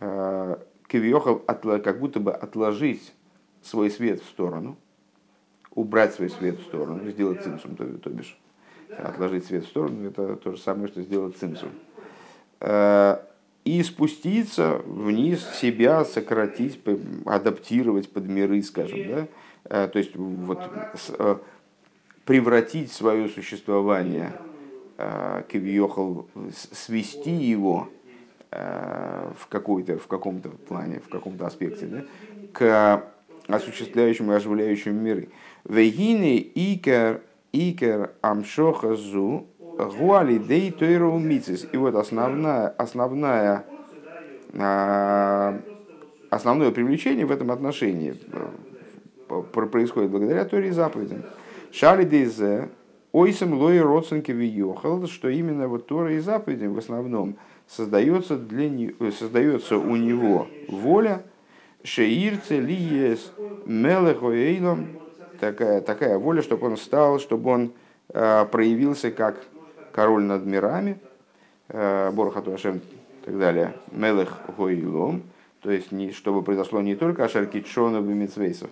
э, 0.00 0.56
кавиехал 0.86 1.36
как 1.36 2.00
будто 2.00 2.18
бы 2.18 2.32
отложить 2.32 3.12
свой 3.62 3.90
свет 3.90 4.22
в 4.22 4.26
сторону, 4.26 4.78
убрать 5.74 6.14
свой 6.14 6.30
свет 6.30 6.58
в 6.58 6.62
сторону, 6.62 7.10
сделать 7.10 7.42
цинцум, 7.42 7.76
то, 7.76 7.84
то 7.84 8.08
бишь 8.08 8.38
отложить 8.96 9.44
свет 9.44 9.64
в 9.64 9.68
сторону, 9.68 10.08
это 10.08 10.36
то 10.36 10.52
же 10.52 10.58
самое, 10.58 10.88
что 10.88 11.02
сделать 11.02 11.36
цимсум. 11.36 11.70
Э, 12.60 13.18
и 13.64 13.82
спуститься 13.82 14.80
вниз, 14.86 15.46
себя 15.60 16.06
сократить, 16.06 16.80
адаптировать 17.26 18.10
под 18.10 18.26
миры, 18.26 18.62
скажем, 18.62 19.06
да? 19.06 19.26
Э, 19.68 19.88
то 19.88 19.98
есть 19.98 20.16
вот, 20.16 20.60
э, 21.18 21.36
превратить 22.24 22.92
свое 22.92 23.28
существование, 23.28 24.32
кивьехал, 25.48 26.28
свести 26.50 27.30
его 27.30 27.88
в, 28.50 29.46
какой-то, 29.48 29.96
в 29.96 30.08
каком-то 30.08 30.48
плане, 30.48 30.98
в 30.98 31.08
каком-то 31.08 31.46
аспекте, 31.46 31.86
да? 31.86 32.04
к 32.52 33.04
осуществляющему 33.46 34.32
и 34.32 34.34
оживляющему 34.34 35.00
миры. 35.00 35.28
Вегины 35.64 36.50
икер 36.52 37.22
Икер 37.52 38.12
амшоха 38.20 38.94
зу 38.94 39.46
гуали 39.58 40.38
дей 40.38 40.70
тойру 40.70 41.18
мицис. 41.18 41.66
И 41.72 41.76
вот 41.76 41.94
основная, 41.94 42.68
основная, 42.68 43.64
основное 46.30 46.70
привлечение 46.72 47.24
в 47.24 47.30
этом 47.30 47.50
отношении 47.50 48.14
э, 48.32 48.48
происходит 49.70 50.10
благодаря 50.10 50.44
Торе 50.44 50.72
заповедям. 50.72 51.22
Шали 51.70 52.04
дейзе 52.04 52.68
ойсам 53.12 53.54
лой 53.54 53.80
родственники 53.80 54.32
виехал, 54.32 55.06
что 55.06 55.28
именно 55.28 55.68
вот 55.68 55.86
Тора 55.86 56.14
и 56.14 56.18
заповедям 56.18 56.74
в 56.74 56.78
основном 56.78 57.36
создается, 57.66 58.36
для, 58.36 58.92
создается 59.12 59.76
у 59.76 59.96
него 59.96 60.48
воля, 60.68 61.22
шеирце 61.82 62.60
лиес 62.60 63.32
мелехоэйлом 63.66 64.88
такая, 65.40 65.80
такая 65.80 66.18
воля, 66.18 66.42
чтобы 66.42 66.66
он 66.66 66.76
стал, 66.76 67.18
чтобы 67.18 67.50
он 67.50 67.72
э, 68.08 68.46
проявился 68.50 69.10
как 69.10 69.36
король 69.92 70.24
над 70.24 70.44
мирами, 70.44 70.98
э, 71.68 72.10
Борхату 72.12 72.52
Ашем 72.52 72.76
и 72.76 73.24
так 73.24 73.38
далее, 73.38 73.74
Мелех 73.92 74.38
Гоилом, 74.56 75.22
то 75.60 75.70
есть 75.70 75.92
не, 75.92 76.12
чтобы 76.12 76.42
произошло 76.42 76.80
не 76.80 76.94
только 76.94 77.24
Ашарки 77.24 77.60
Чонов 77.60 78.04
и 78.04 78.12
Мицвейсов, 78.12 78.70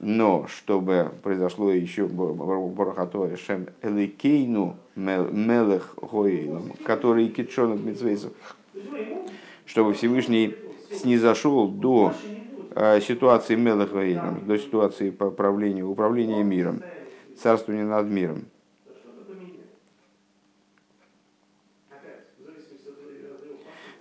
но 0.00 0.46
чтобы 0.48 1.12
произошло 1.22 1.70
еще 1.70 2.06
Борхату 2.06 3.22
Ашем 3.22 3.68
Эликейну 3.82 4.76
Мелех 4.96 5.94
Гоилом, 5.96 6.72
который 6.84 7.28
Китшонов 7.28 7.80
Мицвейсов, 7.82 8.32
чтобы 9.66 9.94
Всевышний 9.94 10.54
снизошел 10.92 11.68
до 11.68 12.12
Э, 12.72 13.00
ситуации 13.00 13.56
Мелахаином, 13.56 14.46
до 14.46 14.56
ситуации 14.56 15.10
правления, 15.10 15.82
управления 15.82 16.44
миром, 16.44 16.82
царствования 17.36 17.84
над 17.84 18.06
миром. 18.06 18.44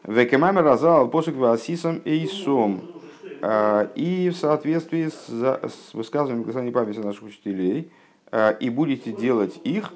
Векемамер 0.04 0.64
разал 0.64 1.10
посук 1.10 1.36
васисом 1.36 2.02
эйсом. 2.06 2.82
Э, 2.96 2.99
и 3.42 4.30
в 4.34 4.38
соответствии 4.38 5.08
с, 5.08 5.30
с 5.30 5.94
высказыванием 5.94 6.44
Господней 6.44 6.72
памяти 6.72 7.00
наших 7.00 7.24
учителей, 7.24 7.92
э, 8.32 8.58
и 8.60 8.70
будете 8.70 9.12
делать 9.12 9.60
их, 9.64 9.94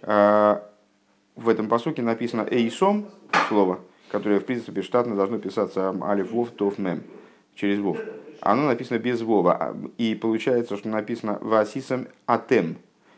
в 0.00 1.48
этом 1.48 1.68
посуке 1.68 2.02
написано 2.02 2.46
эйсом, 2.50 3.06
слово, 3.48 3.80
которое 4.10 4.40
в 4.40 4.44
принципе 4.44 4.82
штатно 4.82 5.16
должно 5.16 5.38
писаться 5.38 5.94
алиф 6.02 6.30
вов 6.30 6.50
тов 6.50 6.78
мем 6.78 7.02
через 7.54 7.78
Вов. 7.80 7.98
Оно 8.40 8.66
написано 8.66 8.98
без 8.98 9.20
Вова. 9.20 9.56
А, 9.56 9.76
и 9.98 10.14
получается, 10.14 10.76
что 10.76 10.88
написано 10.88 11.38
Васисом 11.40 12.06
Атем. 12.26 12.76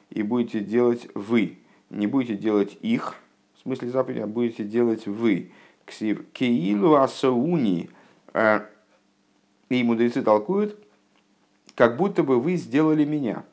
И 0.08 0.22
будете 0.22 0.60
делать 0.60 1.08
вы. 1.14 1.58
Не 1.90 2.06
будете 2.06 2.34
делать 2.34 2.78
их, 2.80 3.14
в 3.56 3.62
смысле 3.62 3.90
заповеди, 3.90 4.20
а 4.20 4.26
будете 4.26 4.64
делать 4.64 5.06
вы. 5.06 5.50
Ксив 5.84 6.22
Кеилу 6.32 6.94
Асауни. 6.94 7.90
И 9.70 9.82
мудрецы 9.82 10.20
толкуют, 10.22 10.76
как 11.74 11.96
будто 11.96 12.22
бы 12.22 12.38
вы 12.38 12.56
сделали 12.56 13.04
меня. 13.04 13.44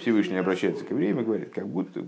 Всевышний 0.00 0.38
обращается 0.38 0.84
к 0.84 0.90
евреям 0.90 1.20
и 1.20 1.22
говорит, 1.22 1.50
как 1.50 1.68
будто, 1.68 2.04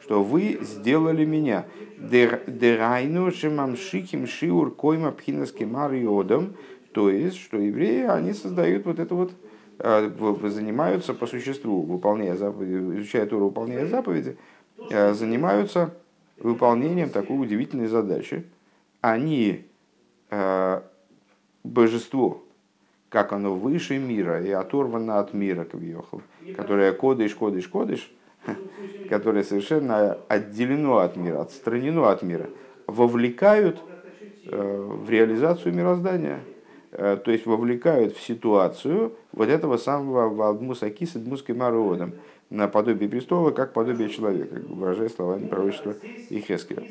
что 0.00 0.24
вы 0.24 0.58
сделали 0.62 1.24
меня. 1.24 1.66
Дерайну 1.98 3.30
шимамшихим 3.30 4.26
шиур 4.26 4.74
койма 4.74 5.12
пхинаским 5.12 5.76
ариодом, 5.76 6.54
То 6.92 7.10
есть, 7.10 7.36
что 7.36 7.58
евреи, 7.58 8.06
они 8.06 8.32
создают 8.32 8.86
вот 8.86 8.98
это 8.98 9.14
вот, 9.14 9.32
занимаются 10.50 11.14
по 11.14 11.26
существу, 11.26 11.82
выполняя 11.82 12.34
заповеди, 12.34 12.98
изучая 12.98 13.26
Тору, 13.26 13.46
выполняя 13.46 13.86
заповеди, 13.86 14.36
занимаются 14.90 15.94
выполнением 16.38 17.10
такой 17.10 17.40
удивительной 17.40 17.88
задачи. 17.88 18.46
Они 19.00 19.66
божество, 21.68 22.42
как 23.08 23.32
оно 23.32 23.54
выше 23.54 23.98
мира 23.98 24.42
и 24.42 24.50
оторвано 24.50 25.18
от 25.18 25.34
мира, 25.34 25.64
Кавьехал, 25.64 26.22
которое 26.56 26.92
кодыш, 26.92 27.34
кодыш, 27.34 27.68
кодыш, 27.68 28.10
которое 29.10 29.44
совершенно 29.44 30.18
отделено 30.28 30.98
от 30.98 31.16
мира, 31.16 31.40
отстранено 31.40 32.10
от 32.10 32.22
мира, 32.22 32.48
вовлекают 32.86 33.80
э, 34.46 34.86
в 35.04 35.08
реализацию 35.10 35.74
мироздания, 35.74 36.40
э, 36.92 37.18
то 37.22 37.30
есть 37.30 37.46
вовлекают 37.46 38.16
в 38.16 38.20
ситуацию 38.20 39.12
вот 39.32 39.48
этого 39.48 39.76
самого 39.76 40.28
Валдмусаки 40.28 41.06
с 41.06 41.16
Эдмуской 41.16 41.54
Мародом, 41.54 42.14
наподобие 42.50 43.08
престола, 43.08 43.50
как 43.50 43.72
подобие 43.72 44.08
человека, 44.08 44.60
выражая 44.68 45.08
словами 45.08 45.46
пророчества 45.46 45.94
Ихескеля. 46.30 46.84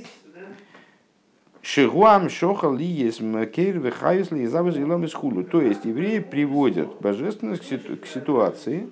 Шигуам 1.68 2.30
шохал 2.30 2.74
ли 2.76 2.86
есть 2.86 3.22
макейр 3.22 3.80
вехаюс 3.80 4.32
ли 4.32 4.46
из 4.46 5.14
хулу. 5.14 5.44
То 5.44 5.62
есть 5.62 5.84
евреи 5.84 6.20
приводят 6.20 6.88
божественность 7.02 7.68
к 8.00 8.08
ситуации, 8.08 8.90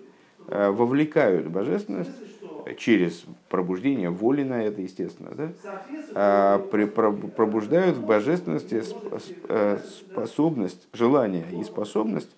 э, 0.49 0.71
вовлекают 0.71 1.47
божественность 1.47 2.11
через 2.77 3.23
пробуждение 3.47 4.09
воли 4.09 4.43
на 4.43 4.61
это, 4.61 4.81
естественно, 4.81 5.31
да, 5.33 5.53
а, 6.15 6.59
пробуждают 6.59 7.95
в 7.95 8.05
божественности 8.05 8.83
э, 9.47 9.77
способность, 9.87 10.89
желание 10.91 11.45
и 11.53 11.63
способность 11.63 12.35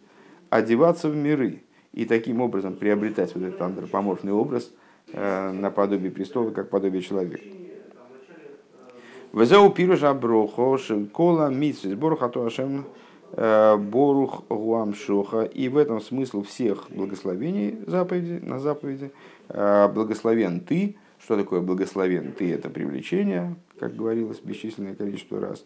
одеваться 0.51 1.09
в 1.09 1.15
миры 1.15 1.63
и 1.93 2.05
таким 2.05 2.41
образом 2.41 2.75
приобретать 2.75 3.33
вот 3.33 3.43
этот 3.43 3.59
антропоморфный 3.59 4.33
образ 4.33 4.71
э, 5.13 5.51
наподобие 5.51 6.11
престола, 6.11 6.51
как 6.51 6.69
подобие 6.69 7.01
человека. 7.01 7.39
Везеу 9.33 9.69
пируша 9.69 10.13
брохо 10.13 10.77
кола 11.11 11.49
митсвис 11.49 11.95
боруха 11.95 12.29
то 12.29 12.45
ашем 12.45 12.85
э, 13.33 13.75
борух 13.77 14.43
гуам 14.49 14.93
шоха. 14.95 15.43
И 15.43 15.67
в 15.67 15.77
этом 15.77 15.99
смысл 16.01 16.43
всех 16.43 16.87
благословений 16.89 17.77
заповеди, 17.85 18.43
на 18.43 18.59
заповеди. 18.59 19.11
Э, 19.49 19.89
благословен 19.89 20.61
ты. 20.61 20.95
Что 21.19 21.35
такое 21.35 21.61
благословен 21.61 22.31
ты? 22.31 22.53
Это 22.53 22.69
привлечение, 22.69 23.55
как 23.79 23.95
говорилось, 23.95 24.39
бесчисленное 24.39 24.95
количество 24.95 25.39
раз. 25.39 25.65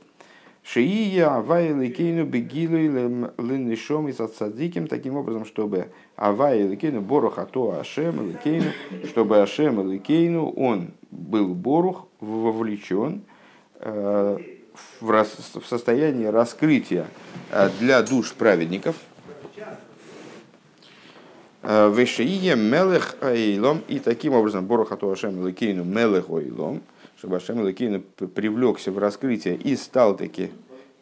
Шиия 0.64 1.36
авай 1.36 1.74
ликейну 1.74 2.26
бегилу 2.26 3.32
линнишом 3.38 4.08
и 4.08 4.12
садзиким 4.12 4.88
таким 4.88 5.18
образом, 5.18 5.46
чтобы 5.46 5.88
авай 6.16 6.62
ликейну 6.62 7.02
борух 7.02 7.40
ато 7.40 7.80
ашем 7.80 8.30
ликейну, 8.30 8.72
чтобы 9.06 9.42
ашем 9.42 9.92
ликейну 9.92 10.50
он 10.50 10.92
был 11.10 11.54
борух 11.56 12.08
вовлечен 12.20 13.24
в 13.82 15.66
состоянии 15.66 16.26
раскрытия 16.26 17.08
э, 17.52 17.70
для 17.80 18.02
душ 18.02 18.34
праведников. 18.34 18.96
Э, 21.64 21.92
Вешиие 21.94 22.56
мелех 22.56 23.16
аилом, 23.22 23.84
и 23.88 24.00
таким 24.00 24.34
образом 24.34 24.66
Борохату 24.66 25.12
Ашем 25.12 25.46
Лекейну 25.46 25.84
мелех 25.84 26.30
аилом, 26.30 26.82
чтобы 27.18 27.38
Ашем 27.38 27.66
Лекейну 27.66 28.02
привлекся 28.02 28.92
в 28.92 28.98
раскрытие 28.98 29.56
и 29.56 29.76
стал 29.76 30.16
таки 30.16 30.52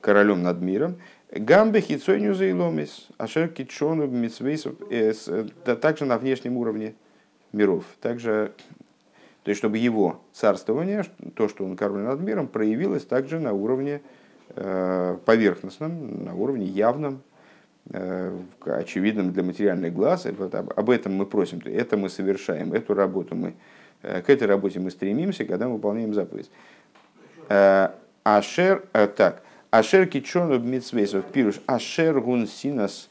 королем 0.01 0.43
над 0.43 0.61
миром. 0.61 0.95
Гамбе 1.31 1.81
хитсойню 1.81 2.33
заиломис, 2.33 3.07
ашер 3.17 3.49
китшону 3.49 4.07
митсвейсов, 4.07 4.73
также 5.63 6.05
на 6.05 6.17
внешнем 6.17 6.57
уровне 6.57 6.95
миров. 7.53 7.83
Также 8.01 8.53
то 9.43 9.49
есть, 9.49 9.59
чтобы 9.59 9.77
его 9.77 10.21
царствование, 10.33 11.05
то, 11.35 11.47
что 11.47 11.65
он 11.65 11.77
король 11.77 12.01
над 12.01 12.19
миром, 12.19 12.47
проявилось 12.47 13.05
также 13.05 13.39
на 13.39 13.53
уровне 13.53 14.01
э, 14.55 15.17
поверхностном, 15.25 16.25
на 16.25 16.35
уровне 16.35 16.65
явном, 16.65 17.21
э, 17.89 18.37
очевидном 18.65 19.31
для 19.31 19.43
материальных 19.43 19.93
глаз. 19.93 20.27
Вот 20.37 20.53
об 20.53 20.89
этом 20.89 21.13
мы 21.15 21.25
просим, 21.25 21.61
это 21.65 21.95
мы 21.95 22.09
совершаем, 22.09 22.73
эту 22.73 22.93
работу 22.93 23.35
мы, 23.35 23.53
э, 24.01 24.21
к 24.21 24.29
этой 24.29 24.47
работе 24.47 24.79
мы 24.79 24.91
стремимся, 24.91 25.45
когда 25.45 25.67
мы 25.67 25.75
выполняем 25.75 26.13
заповедь. 26.13 26.51
Ашер, 28.23 28.83
так, 29.15 29.41
Ашер 29.71 30.05
кичону 30.05 30.59
митсвейсов 30.59 31.25
пируш, 31.25 31.59
Ашер 31.65 32.19
гун 32.19 32.45
синас 32.45 33.09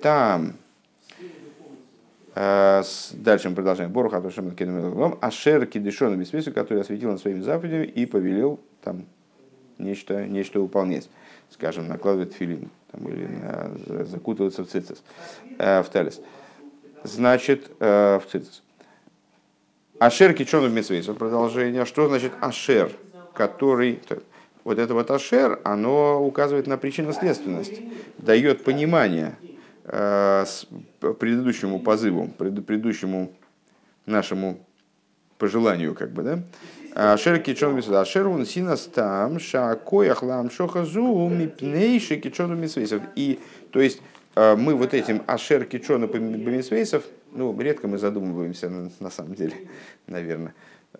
там, 0.00 0.54
дальше 2.34 3.50
мы 3.50 3.54
продолжаем. 3.54 3.92
Боруха 3.92 4.18
Атушем 4.18 4.54
Ашер 5.20 5.66
Кидышон 5.66 6.18
Бесвесу, 6.18 6.52
который 6.52 6.80
осветил 6.80 7.10
над 7.10 7.20
своими 7.20 7.40
заповедями 7.40 7.84
и 7.84 8.06
повелел 8.06 8.58
там 8.82 9.04
нечто, 9.78 10.24
нечто 10.24 10.60
выполнять. 10.60 11.10
Скажем, 11.50 11.88
накладывать 11.88 12.32
филин 12.32 12.70
там, 12.90 13.06
или 13.08 13.26
на, 13.26 14.04
закутываться 14.06 14.64
в 14.64 14.68
цицис, 14.68 15.02
э, 15.58 15.82
в 15.82 15.88
талис. 15.90 16.22
Значит, 17.04 17.70
э, 17.78 18.18
в 18.18 18.30
цицис. 18.30 18.62
Ашер 19.98 20.32
Кичону 20.32 20.70
Бесвесу. 20.70 21.14
Продолжение. 21.14 21.84
Что 21.84 22.08
значит 22.08 22.32
Ашер, 22.40 22.90
который... 23.34 24.00
Вот 24.64 24.78
это 24.78 24.94
вот 24.94 25.10
Ашер, 25.10 25.60
оно 25.64 26.24
указывает 26.24 26.66
на 26.68 26.78
причинно-следственность, 26.78 27.82
дает 28.18 28.64
понимание– 28.64 29.36
Э, 29.44 29.51
предыдущему 29.84 31.80
позыву, 31.80 32.28
предыдущему 32.38 33.32
нашему 34.06 34.64
пожеланию, 35.38 35.94
как 35.94 36.12
бы, 36.12 36.22
да? 36.22 36.38
А 36.94 37.16
Шер 37.16 37.38
кичон 37.40 37.74
мисвейсов. 37.74 38.06
Шер 38.06 38.28
он 38.28 38.46
синас 38.46 38.82
там, 38.82 39.40
шакоях 39.40 40.22
лам 40.22 40.50
шохазу 40.50 41.28
мипнейши 41.28 42.16
кичону 42.18 42.54
мисвейсов. 42.54 43.02
И, 43.16 43.40
то 43.70 43.80
есть, 43.80 44.02
э, 44.36 44.54
мы 44.56 44.74
вот 44.74 44.92
этим 44.92 45.22
ашер 45.26 45.64
кичону 45.64 46.06
бемисвейсов, 46.06 47.04
ну, 47.32 47.58
редко 47.58 47.88
мы 47.88 47.96
задумываемся, 47.96 48.68
на 49.00 49.10
самом 49.10 49.34
деле, 49.34 49.54
наверное. 50.06 50.54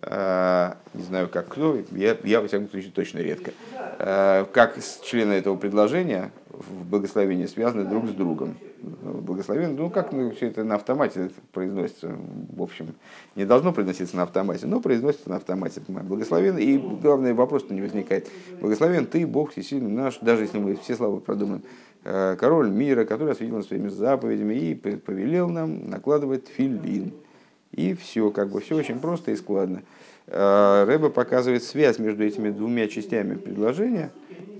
Э, 0.05 0.73
не 0.93 1.03
знаю, 1.03 1.29
как 1.29 1.49
кто, 1.49 1.77
я, 1.91 2.17
я, 2.23 2.41
во 2.41 2.47
всяком 2.47 2.69
случае, 2.69 2.91
точно 2.91 3.19
редко. 3.19 3.51
Как 3.97 4.77
члены 5.03 5.33
этого 5.33 5.55
предложения 5.55 6.31
в 6.49 6.85
благословении 6.85 7.45
связаны 7.45 7.85
друг 7.85 8.07
с 8.07 8.11
другом 8.11 8.55
благословен. 8.83 9.75
Ну, 9.75 9.89
как 9.89 10.11
ну, 10.11 10.31
все 10.31 10.47
это 10.47 10.63
на 10.63 10.75
автомате 10.75 11.31
произносится, 11.51 12.15
в 12.49 12.61
общем, 12.61 12.93
не 13.35 13.45
должно 13.45 13.71
произноситься 13.71 14.15
на 14.15 14.23
автомате, 14.23 14.67
но 14.67 14.79
произносится 14.79 15.29
на 15.29 15.37
автомате. 15.37 15.81
Благословен, 15.87 16.57
и 16.57 16.77
главный 16.77 17.33
вопрос 17.33 17.69
не 17.69 17.81
возникает. 17.81 18.29
Благословен 18.59 19.05
ты, 19.05 19.25
Бог 19.25 19.51
всесильный 19.51 19.91
наш, 19.91 20.19
даже 20.19 20.43
если 20.43 20.59
мы 20.59 20.75
все 20.75 20.95
слова 20.95 21.19
продумаем. 21.19 21.63
Э, 22.03 22.35
король 22.37 22.69
мира, 22.69 23.05
который 23.05 23.31
осветил 23.31 23.63
своими 23.63 23.87
заповедями 23.87 24.53
и 24.53 24.75
повелел 24.75 25.49
нам 25.49 25.89
накладывать 25.89 26.47
филин. 26.47 27.13
И 27.73 27.93
все, 27.95 28.29
как 28.29 28.49
бы 28.49 28.61
все 28.61 28.75
очень 28.75 28.99
просто 28.99 29.31
и 29.31 29.35
складно. 29.35 29.81
Э, 30.27 30.85
Рэба 30.85 31.09
показывает 31.09 31.63
связь 31.63 31.99
между 31.99 32.23
этими 32.23 32.49
двумя 32.49 32.87
частями 32.87 33.35
предложения, 33.35 34.11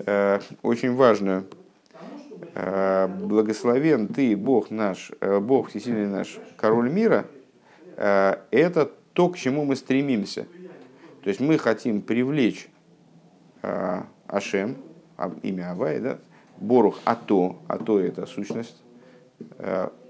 э, 0.05 0.39
очень 0.61 0.93
важную, 0.93 1.45
Э, 2.55 3.07
благословен 3.07 4.07
ты, 4.07 4.35
Бог 4.35 4.69
наш, 4.69 5.11
Бог 5.41 5.69
всесильный 5.69 6.07
наш, 6.07 6.37
король 6.55 6.91
мира, 6.91 7.25
это 7.95 8.91
то, 9.13 9.29
к 9.29 9.37
чему 9.37 9.65
мы 9.65 9.75
стремимся. 9.75 10.45
То 11.23 11.29
есть 11.29 11.39
мы 11.39 11.57
хотим 11.57 12.01
привлечь 12.01 12.67
Ашем, 13.61 14.75
а, 15.15 15.31
имя 15.41 15.71
Авай, 15.71 15.99
да, 15.99 16.19
Борух 16.57 16.99
Ато, 17.05 17.55
Ато 17.67 17.99
это 17.99 18.25
сущность, 18.25 18.81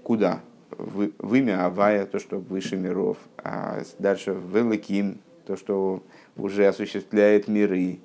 куда? 0.02 0.40
В, 0.78 1.10
в 1.18 1.34
имя 1.34 1.66
Авая, 1.66 2.06
то, 2.06 2.18
что 2.18 2.38
выше 2.38 2.76
миров, 2.76 3.18
а 3.38 3.82
дальше 3.98 4.32
в 4.32 4.56
Элаким, 4.58 5.18
то, 5.46 5.56
что 5.56 6.02
уже 6.36 6.66
осуществляет 6.66 7.48
миры, 7.48 7.98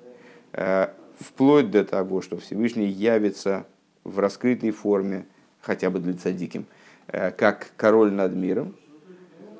вплоть 1.20 1.70
до 1.70 1.84
того, 1.84 2.22
что 2.22 2.38
Всевышний 2.38 2.86
явится 2.86 3.66
в 4.04 4.18
раскрытой 4.18 4.70
форме, 4.70 5.26
хотя 5.60 5.90
бы 5.90 5.98
для 6.00 6.14
цадиким, 6.14 6.66
э, 7.08 7.30
как 7.30 7.72
король 7.76 8.12
над 8.12 8.34
миром. 8.34 8.74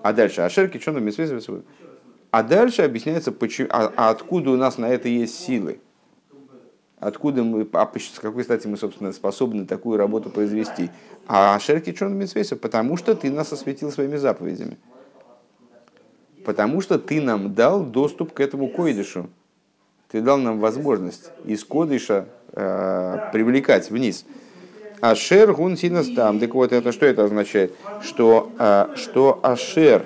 А 0.03 0.13
дальше, 0.13 0.41
Ашер 0.41 0.69
Кичону 0.69 0.99
Мисвесовец. 1.01 1.47
А 2.31 2.43
дальше 2.43 2.83
объясняется, 2.83 3.33
почему, 3.33 3.69
а, 3.71 3.93
а 3.97 4.11
откуда 4.11 4.51
у 4.51 4.57
нас 4.57 4.79
на 4.79 4.89
это 4.89 5.09
есть 5.09 5.39
силы. 5.39 5.81
Откуда 7.01 7.43
мы, 7.43 7.67
а 7.73 7.91
с 7.99 8.19
какой 8.19 8.45
стати 8.45 8.67
мы, 8.67 8.77
собственно, 8.77 9.13
способны 9.13 9.65
такую 9.65 9.97
работу 9.97 10.29
произвести? 10.29 10.91
А 11.27 11.55
Ашер 11.55 11.81
Кичону 11.81 12.15
Мисвесов, 12.15 12.61
потому 12.61 12.99
что 12.99 13.15
ты 13.15 13.31
нас 13.31 13.53
осветил 13.53 13.91
своими 13.91 14.17
заповедями. 14.17 14.77
Потому 16.45 16.83
что 16.83 16.99
ты 16.99 17.23
нам 17.23 17.55
дал 17.55 17.83
доступ 17.83 18.35
к 18.35 18.41
этому 18.41 18.69
койдышу. 18.69 19.31
Ты 20.11 20.21
дал 20.21 20.37
нам 20.37 20.61
возможность 20.61 21.31
из 21.47 21.65
кодыша 21.65 22.27
э, 22.53 23.31
привлекать 23.33 23.91
вниз. 23.91 24.27
Ашер 25.01 25.55
гун 25.55 25.79
синас 25.79 26.09
там. 26.15 26.39
Так 26.39 26.55
вот, 26.55 26.73
это 26.73 26.93
что 26.93 27.07
это 27.07 27.25
означает? 27.25 27.75
Что, 28.03 28.53
а, 28.59 28.91
что 28.97 29.41
Ашер, 29.43 30.05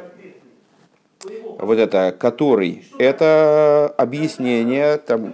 вот 1.58 1.78
это, 1.78 2.14
который, 2.18 2.84
это 2.98 3.92
объяснение, 3.96 4.98
там, 4.98 5.32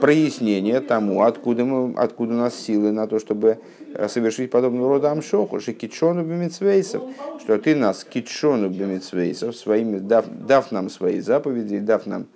прояснение 0.00 0.80
тому, 0.80 1.22
откуда, 1.22 1.64
мы, 1.64 1.94
откуда 1.96 2.34
у 2.34 2.36
нас 2.36 2.54
силы 2.58 2.90
на 2.92 3.06
то, 3.06 3.18
чтобы 3.18 3.58
э, 3.94 4.08
совершить 4.08 4.50
подобного 4.50 4.88
рода 4.88 5.10
амшоху, 5.10 5.60
что 5.60 5.72
китшону 5.72 6.24
бемицвейсов, 6.24 7.02
что 7.40 7.58
ты 7.58 7.74
нас 7.74 8.04
китшону 8.04 8.68
бемицвейсов, 8.68 9.56
своими, 9.56 9.98
дав, 9.98 10.26
дав 10.46 10.72
нам 10.72 10.88
свои 10.88 11.20
заповеди, 11.20 11.78
дав 11.78 12.06
нам 12.06 12.26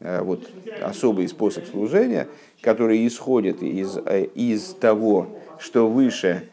э, 0.00 0.20
вот, 0.22 0.48
особый 0.82 1.28
способ 1.28 1.66
служения, 1.66 2.28
который 2.60 3.06
исходит 3.06 3.62
из, 3.62 3.96
э, 3.96 4.24
из 4.34 4.74
того, 4.74 5.28
что 5.58 5.88
выше 5.88 6.48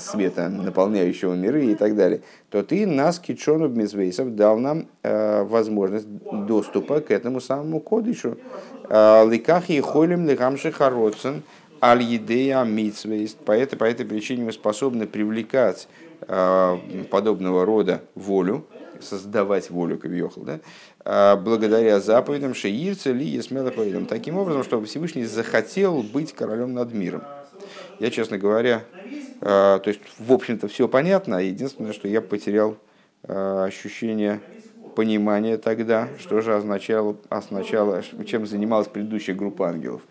света, 0.00 0.48
наполняющего 0.48 1.34
миры 1.34 1.66
и 1.66 1.74
так 1.76 1.94
далее, 1.94 2.22
то 2.50 2.64
ты 2.64 2.84
нас, 2.86 3.20
Китшону 3.20 3.68
Мизвейсов, 3.68 4.34
дал 4.34 4.58
нам 4.58 4.88
э, 5.04 5.44
возможность 5.44 6.08
доступа 6.08 7.00
к 7.00 7.12
этому 7.12 7.40
самому 7.40 7.80
кодишу. 7.80 8.38
Э, 8.88 9.24
Ликах 9.28 9.70
и 9.70 9.80
холим 9.80 10.26
лихамши 10.26 10.72
хароцен 10.72 11.44
аль 11.80 12.02
едея 12.02 12.64
митсвейс. 12.64 13.34
По 13.34 13.52
этой, 13.52 13.76
по 13.76 13.84
этой 13.84 14.04
причине 14.04 14.44
мы 14.44 14.52
способны 14.52 15.06
привлекать 15.06 15.88
подобного 17.10 17.66
рода 17.66 18.00
волю, 18.14 18.64
создавать 19.00 19.68
волю 19.68 19.98
Кавиохал, 19.98 20.44
да, 20.44 21.36
благодаря 21.36 22.00
заповедям 22.00 22.54
Шеирца 22.54 23.12
Ли 23.12 23.26
Есмела 23.26 23.70
Таким 24.06 24.38
образом, 24.38 24.64
чтобы 24.64 24.86
Всевышний 24.86 25.26
захотел 25.26 26.02
быть 26.02 26.32
королем 26.32 26.72
над 26.72 26.94
миром. 26.94 27.22
Я, 27.98 28.10
честно 28.10 28.38
говоря, 28.38 28.84
а, 29.40 29.78
то 29.78 29.88
есть, 29.88 30.00
в 30.18 30.32
общем-то, 30.32 30.68
все 30.68 30.88
понятно. 30.88 31.36
Единственное, 31.36 31.92
что 31.92 32.08
я 32.08 32.20
потерял 32.20 32.76
а, 33.22 33.64
ощущение 33.64 34.40
понимания 34.94 35.56
тогда, 35.56 36.08
что 36.18 36.40
же 36.40 36.54
означало, 36.54 37.16
означало 37.28 38.02
чем 38.26 38.46
занималась 38.46 38.88
предыдущая 38.88 39.34
группа 39.34 39.68
ангелов. 39.68 40.02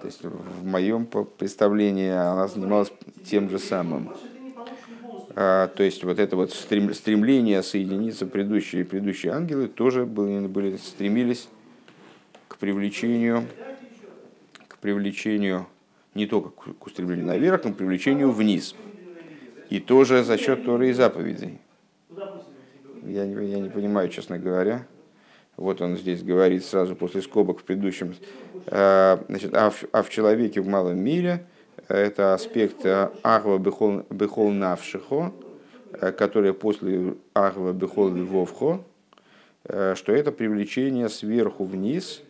То 0.00 0.06
есть 0.06 0.22
в 0.22 0.64
моем 0.64 1.06
представлении 1.06 2.10
она 2.10 2.48
занималась 2.48 2.92
тем 3.24 3.50
же 3.50 3.58
самым. 3.58 4.10
А, 5.36 5.68
то 5.68 5.82
есть 5.82 6.02
вот 6.04 6.18
это 6.18 6.36
вот 6.36 6.52
стремление 6.52 7.62
соединиться 7.62 8.26
предыдущие 8.26 8.84
предыдущие 8.84 9.32
ангелы 9.32 9.68
тоже 9.68 10.06
были, 10.06 10.46
были 10.46 10.76
стремились 10.76 11.48
к 12.48 12.56
привлечению 12.56 13.44
к 14.68 14.78
привлечению 14.78 15.66
не 16.14 16.26
только 16.26 16.50
к 16.50 16.86
устремлению 16.86 17.26
наверх, 17.26 17.64
но 17.64 17.72
к 17.72 17.76
привлечению 17.76 18.30
вниз. 18.30 18.74
И 19.68 19.78
тоже 19.78 20.24
за 20.24 20.36
счет 20.36 20.64
Торы 20.64 20.90
и 20.90 20.92
заповедей. 20.92 21.58
Я 23.04 23.26
не, 23.26 23.50
я 23.50 23.60
не 23.60 23.68
понимаю, 23.68 24.08
честно 24.08 24.38
говоря. 24.38 24.86
Вот 25.56 25.80
он 25.80 25.96
здесь 25.96 26.22
говорит 26.22 26.64
сразу 26.64 26.96
после 26.96 27.22
скобок 27.22 27.60
в 27.60 27.64
предыдущем. 27.64 28.14
Э, 28.66 29.18
значит, 29.28 29.54
а, 29.54 29.70
в, 29.70 29.84
а 29.92 30.02
в 30.02 30.10
человеке 30.10 30.60
в 30.60 30.66
малом 30.66 30.98
мире 30.98 31.46
э, 31.88 31.94
это 31.94 32.34
аспект 32.34 32.84
э, 32.84 33.10
Ахва 33.22 33.58
Бехол 33.58 34.50
Навшихо, 34.50 35.32
который 36.18 36.54
после 36.54 37.14
Ахва 37.34 37.72
Бехол 37.72 38.08
Львовхо, 38.10 38.84
что 39.64 40.12
это 40.12 40.32
привлечение 40.32 41.08
сверху 41.08 41.64
вниз– 41.64 42.22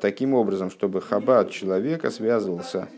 таким 0.00 0.34
образом, 0.34 0.70
чтобы 0.70 1.00
хабат 1.00 1.50
человека 1.50 2.10
связывался 2.10 2.88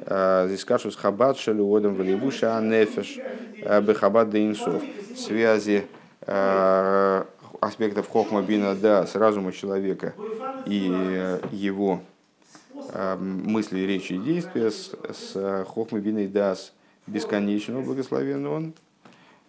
э, 0.00 0.44
здесь 0.48 0.60
скажут 0.60 0.96
хабат 0.96 1.38
шалюодом 1.38 1.94
валибуша 1.94 2.56
анефеш 2.56 3.18
э, 3.60 3.80
бехабат 3.82 4.30
деинсов 4.30 4.82
связи 5.16 5.86
аспектов 7.60 8.08
хохма 8.08 8.42
бина 8.42 8.74
да 8.74 9.06
с 9.06 9.14
разума 9.14 9.52
человека 9.52 10.14
и 10.64 11.38
его 11.52 12.00
мысли, 13.18 13.80
речи 13.80 14.14
и 14.14 14.18
действия 14.18 14.70
с, 14.70 14.94
с 15.12 15.64
хохма 15.68 15.98
бина 15.98 16.26
да 16.26 16.54
с 16.54 16.72
бесконечного 17.06 17.82
благословен 17.82 18.46
он, 18.46 18.72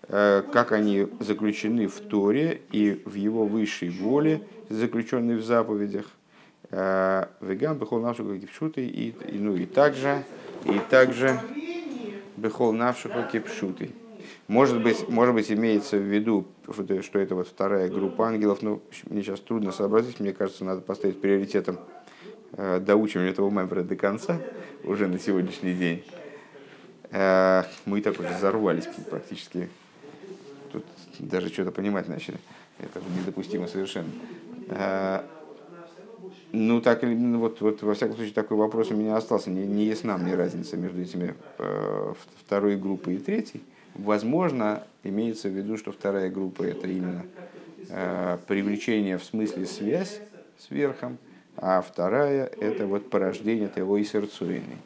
как 0.10 0.74
они 0.74 1.08
заключены 1.22 1.88
в 1.88 2.02
Торе 2.02 2.60
и 2.74 3.02
в 3.06 3.14
его 3.14 3.46
высшей 3.46 3.90
воле, 3.90 4.42
заключенной 4.70 5.38
в 5.38 5.46
заповедях– 5.46 6.08
Э, 6.72 7.26
веган 7.42 7.78
бехол 7.78 8.00
нашу 8.00 8.40
кипшуты 8.40 8.86
и, 8.86 9.14
ну 9.32 9.56
и 9.56 9.66
также 9.66 10.24
и 10.64 10.80
также 10.90 11.40
бехол 12.38 12.72
нашу 12.72 13.10
кипшуты. 13.32 13.92
Может 14.48 14.82
быть, 14.82 15.08
может 15.10 15.36
быть, 15.36 15.52
имеется 15.52 15.98
в 15.98 16.02
виду, 16.02 16.46
что 17.02 17.20
это 17.20 17.36
вот 17.36 17.48
вторая 17.48 17.90
группа 17.90 18.28
ангелов, 18.28 18.62
но 18.62 18.82
мне 19.10 19.22
сейчас 19.22 19.40
трудно 19.40 19.72
сообразить, 19.72 20.20
мне 20.20 20.34
кажется, 20.34 20.66
надо 20.66 20.82
поставить 20.82 21.22
приоритетом 21.22 21.80
э, 22.54 22.80
доучивание 22.80 23.32
этого 23.32 23.50
мембра 23.50 23.84
до 23.84 23.96
конца, 23.96 24.40
уже 24.84 25.08
на 25.08 25.20
сегодняшний 25.20 25.74
день. 25.74 26.04
Э, 27.12 27.64
мы 27.86 28.02
так 28.02 28.20
уже 28.20 28.30
взорвались 28.30 28.88
практически. 29.10 29.70
Тут 30.72 30.84
даже 31.20 31.50
что-то 31.50 31.72
понимать 31.72 32.08
начали. 32.08 32.38
Это 32.80 33.02
недопустимо 33.18 33.68
совершенно. 33.68 34.10
Ну, 36.58 36.80
так 36.80 37.04
или 37.04 37.14
ну, 37.14 37.40
вот, 37.40 37.60
вот, 37.60 37.84
во 37.84 37.94
всяком 37.96 38.16
случае, 38.16 38.34
такой 38.34 38.56
вопрос 38.56 38.90
у 38.90 38.96
меня 38.96 39.18
остался. 39.18 39.50
Не, 39.50 39.68
не 39.68 39.86
ясна 39.88 40.18
мне 40.18 40.36
разница 40.36 40.78
между 40.78 41.02
этими 41.02 41.36
э, 41.58 42.14
второй 42.46 42.78
группой 42.78 43.16
и 43.16 43.18
третьей. 43.18 43.62
Возможно, 43.94 44.84
имеется 45.04 45.50
в 45.50 45.52
виду, 45.52 45.76
что 45.76 45.92
вторая 45.92 46.30
группа 46.30 46.64
это 46.64 46.88
именно 46.88 47.26
э, 47.90 48.38
привлечение 48.48 49.18
в 49.18 49.26
смысле 49.26 49.66
связь 49.66 50.22
с 50.58 50.72
верхом, 50.72 51.18
а 51.58 51.82
вторая 51.82 52.46
это 52.46 52.88
вот 52.88 53.10
порождение 53.10 53.68
того 53.68 53.98
и 53.98 54.06
сердцуиной. 54.06 54.78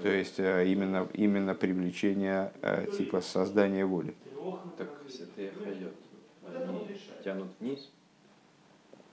То 0.00 0.08
есть 0.08 0.38
э, 0.38 0.64
именно, 0.68 1.08
именно 1.12 1.56
привлечение 1.56 2.52
э, 2.62 2.86
типа 2.96 3.20
создания 3.20 3.84
воли. 3.84 4.14
Так, 4.78 4.90
святые 5.08 5.50
хайот, 5.58 5.94
они 6.54 6.96
тянут 7.24 7.48
вниз, 7.58 7.90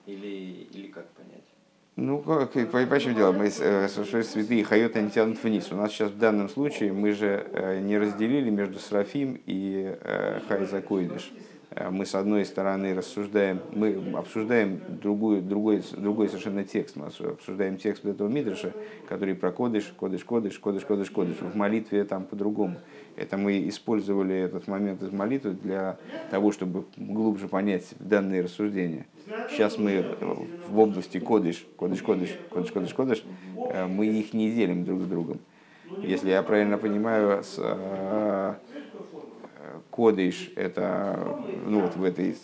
или, 0.08 0.66
или 0.72 0.88
как 0.88 1.06
понять? 1.10 1.44
Ну, 1.96 2.20
как, 2.20 2.52
по, 2.52 2.86
по 2.86 3.00
чем 3.00 3.14
дело? 3.14 3.32
Мы 3.32 3.46
э, 3.46 3.88
святые 3.88 4.64
хайот, 4.64 4.96
они 4.96 5.10
тянут 5.10 5.42
вниз. 5.42 5.68
У 5.70 5.76
нас 5.76 5.92
сейчас 5.92 6.10
в 6.10 6.18
данном 6.18 6.48
случае 6.48 6.92
мы 6.92 7.12
же 7.12 7.46
э, 7.52 7.80
не 7.80 7.98
разделили 7.98 8.50
между 8.50 8.78
Срафим 8.78 9.40
и 9.46 9.96
э, 10.00 10.40
Хайзакойдыш. 10.48 11.32
Э, 11.70 11.90
мы 11.90 12.06
с 12.06 12.14
одной 12.14 12.44
стороны 12.44 12.94
рассуждаем, 12.94 13.60
мы 13.72 14.00
обсуждаем 14.16 14.80
другую, 15.02 15.42
другой, 15.42 15.82
другой 15.96 16.28
совершенно 16.28 16.64
текст. 16.64 16.96
Мы 16.96 17.06
обсуждаем 17.06 17.76
текст 17.76 18.04
этого 18.04 18.28
Мидраша, 18.28 18.72
который 19.08 19.34
про 19.34 19.50
кодыш, 19.50 19.92
кодыш, 19.96 20.24
кодыш, 20.24 20.58
кодыш, 20.58 20.84
кодыш, 20.84 21.10
кодыш. 21.10 21.36
В 21.40 21.56
молитве 21.56 22.04
там 22.04 22.24
по-другому. 22.24 22.76
Это 23.18 23.36
мы 23.36 23.68
использовали 23.68 24.36
этот 24.36 24.68
момент 24.68 25.02
из 25.02 25.10
молитвы 25.10 25.50
для 25.50 25.98
того, 26.30 26.52
чтобы 26.52 26.84
глубже 26.96 27.48
понять 27.48 27.86
данные 27.98 28.42
рассуждения. 28.42 29.06
Сейчас 29.50 29.76
мы 29.76 30.04
в 30.68 30.78
области 30.78 31.18
кодыш, 31.18 31.66
кодыш, 31.76 32.02
кодыш, 32.02 32.38
кодыш, 32.48 32.70
кодыш, 32.70 32.94
кодыш, 32.94 33.24
э, 33.70 33.86
мы 33.86 34.06
их 34.06 34.34
не 34.34 34.52
делим 34.52 34.84
друг 34.84 35.02
с 35.02 35.06
другом. 35.06 35.40
Если 36.00 36.30
я 36.30 36.42
правильно 36.44 36.78
понимаю, 36.78 37.42
с, 37.42 37.56
э, 37.58 38.54
кодыш 39.90 40.50
это, 40.54 41.36
ну 41.66 41.80
вот 41.80 41.96
в, 41.96 42.04
этой, 42.04 42.36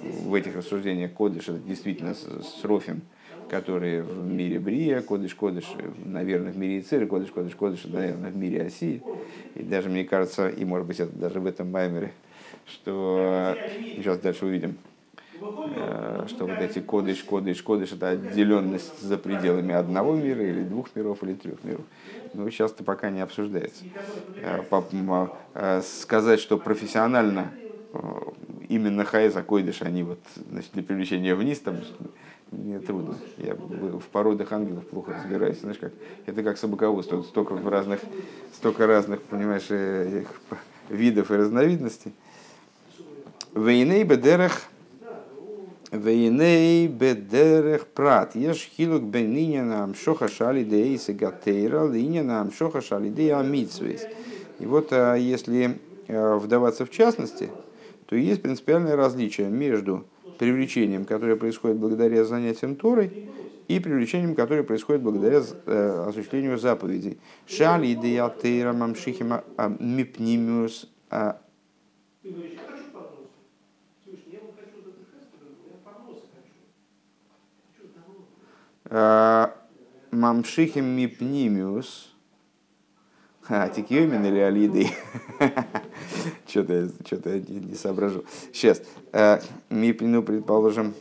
в 0.00 0.32
этих 0.32 0.56
рассуждениях 0.56 1.12
кодыш 1.12 1.48
это 1.48 1.58
действительно 1.58 2.14
с, 2.14 2.22
с 2.22 2.64
рофем, 2.64 3.02
которые 3.50 4.02
в 4.02 4.32
мире 4.32 4.58
Брия, 4.58 5.02
кодыш, 5.02 5.34
кодыш, 5.34 5.76
наверное, 6.06 6.52
в 6.52 6.56
мире 6.56 6.78
Ицеры, 6.78 7.06
кодыш, 7.06 7.30
кодыш, 7.30 7.54
кодыш, 7.54 7.84
наверное, 7.84 8.30
в 8.30 8.36
мире 8.36 8.62
Оси. 8.62 9.02
И 9.54 9.62
даже, 9.62 9.88
мне 9.90 10.04
кажется, 10.04 10.48
и 10.48 10.64
может 10.64 10.86
быть 10.86 11.00
это 11.00 11.12
даже 11.16 11.40
в 11.40 11.46
этом 11.46 11.70
маймере, 11.70 12.12
что 12.66 13.58
сейчас 13.94 14.18
дальше 14.18 14.46
увидим, 14.46 14.76
э, 15.64 16.24
что 16.28 16.46
вот 16.46 16.60
эти 16.60 16.80
кодыш, 16.80 17.22
кодыш, 17.24 17.62
кодыш, 17.62 17.92
это 17.92 18.10
отделенность 18.10 19.00
за 19.00 19.18
пределами 19.18 19.74
одного 19.74 20.14
мира 20.16 20.44
или 20.44 20.64
двух 20.64 20.94
миров 20.96 21.22
или 21.22 21.34
трех 21.34 21.62
миров. 21.64 21.84
Но 22.32 22.48
сейчас 22.50 22.72
это 22.72 22.84
пока 22.84 23.10
не 23.10 23.20
обсуждается. 23.20 23.84
Э, 24.38 24.62
э, 25.54 25.82
сказать, 25.82 26.40
что 26.40 26.58
профессионально 26.58 27.52
именно 28.68 29.04
Хайза 29.04 29.42
Койдыш, 29.42 29.82
они 29.82 30.02
вот 30.02 30.20
значит, 30.50 30.70
для 30.72 30.82
привлечения 30.82 31.34
вниз, 31.34 31.60
там, 31.60 31.82
мне 32.52 32.78
трудно. 32.78 33.16
Я 33.38 33.54
в 33.54 34.06
породах 34.12 34.52
ангелов 34.52 34.86
плохо 34.86 35.14
разбираюсь. 35.14 35.60
Знаешь, 35.60 35.78
как, 35.78 35.92
это 36.26 36.42
как 36.42 36.58
собаководство. 36.58 37.22
Столько 37.22 37.54
разных, 37.58 38.00
столько 38.54 38.86
разных, 38.86 39.22
понимаешь, 39.22 39.66
э, 39.70 40.24
видов 40.88 41.30
и 41.30 41.34
разновидностей. 41.34 42.12
Вейней 43.54 44.04
бедерах 44.04 44.62
Вейней 45.92 46.86
бедерех 46.86 47.86
прат. 47.86 48.34
Еш 48.34 48.70
хилук 48.76 49.02
бенинина 49.02 49.84
амшоха 49.84 50.26
шалидеиса 50.26 51.12
гатейра, 51.12 51.86
линина 51.86 52.40
амшоха 52.40 52.80
шалидея 52.80 53.38
амитсвейс. 53.40 54.06
И 54.58 54.64
вот 54.64 54.90
если 54.90 55.78
вдаваться 56.08 56.86
в 56.86 56.90
частности, 56.90 57.50
то 58.06 58.16
есть 58.16 58.40
принципиальное 58.40 58.96
различие 58.96 59.48
между 59.48 60.06
привлечением, 60.42 61.04
которое 61.04 61.36
происходит 61.36 61.76
благодаря 61.76 62.24
занятиям 62.24 62.74
Торой, 62.74 63.28
и 63.68 63.78
привлечением, 63.78 64.34
которое 64.34 64.64
происходит 64.64 65.00
благодаря 65.00 65.40
э, 65.40 66.04
осуществлению 66.08 66.58
заповедей. 66.58 67.20
Шали 67.46 67.92
идея 67.92 68.28
тейра 68.28 68.72
мамшихима 68.72 69.44
мипнимиус 69.78 70.88
Мамшихим 80.10 80.84
мипнимиус. 80.84 82.11
А, 83.48 83.68
тикьемин 83.68 84.24
или 84.24 84.38
алиды? 84.38 84.88
Что-то 86.46 86.72
я, 86.74 86.88
что 87.04 87.30
я 87.30 87.40
не, 87.40 87.74
соображу. 87.74 88.24
Сейчас. 88.52 88.82
Э, 89.12 89.40
ну, 89.68 90.22
предположим, 90.22 90.94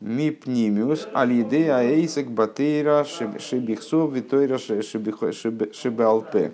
Мипнимиус, 0.00 1.08
алидея 1.14 1.80
эйсек 1.80 2.28
батейра 2.28 3.04
шибихсов 3.04 4.12
витойра 4.12 4.58
шибалпе. 4.58 6.52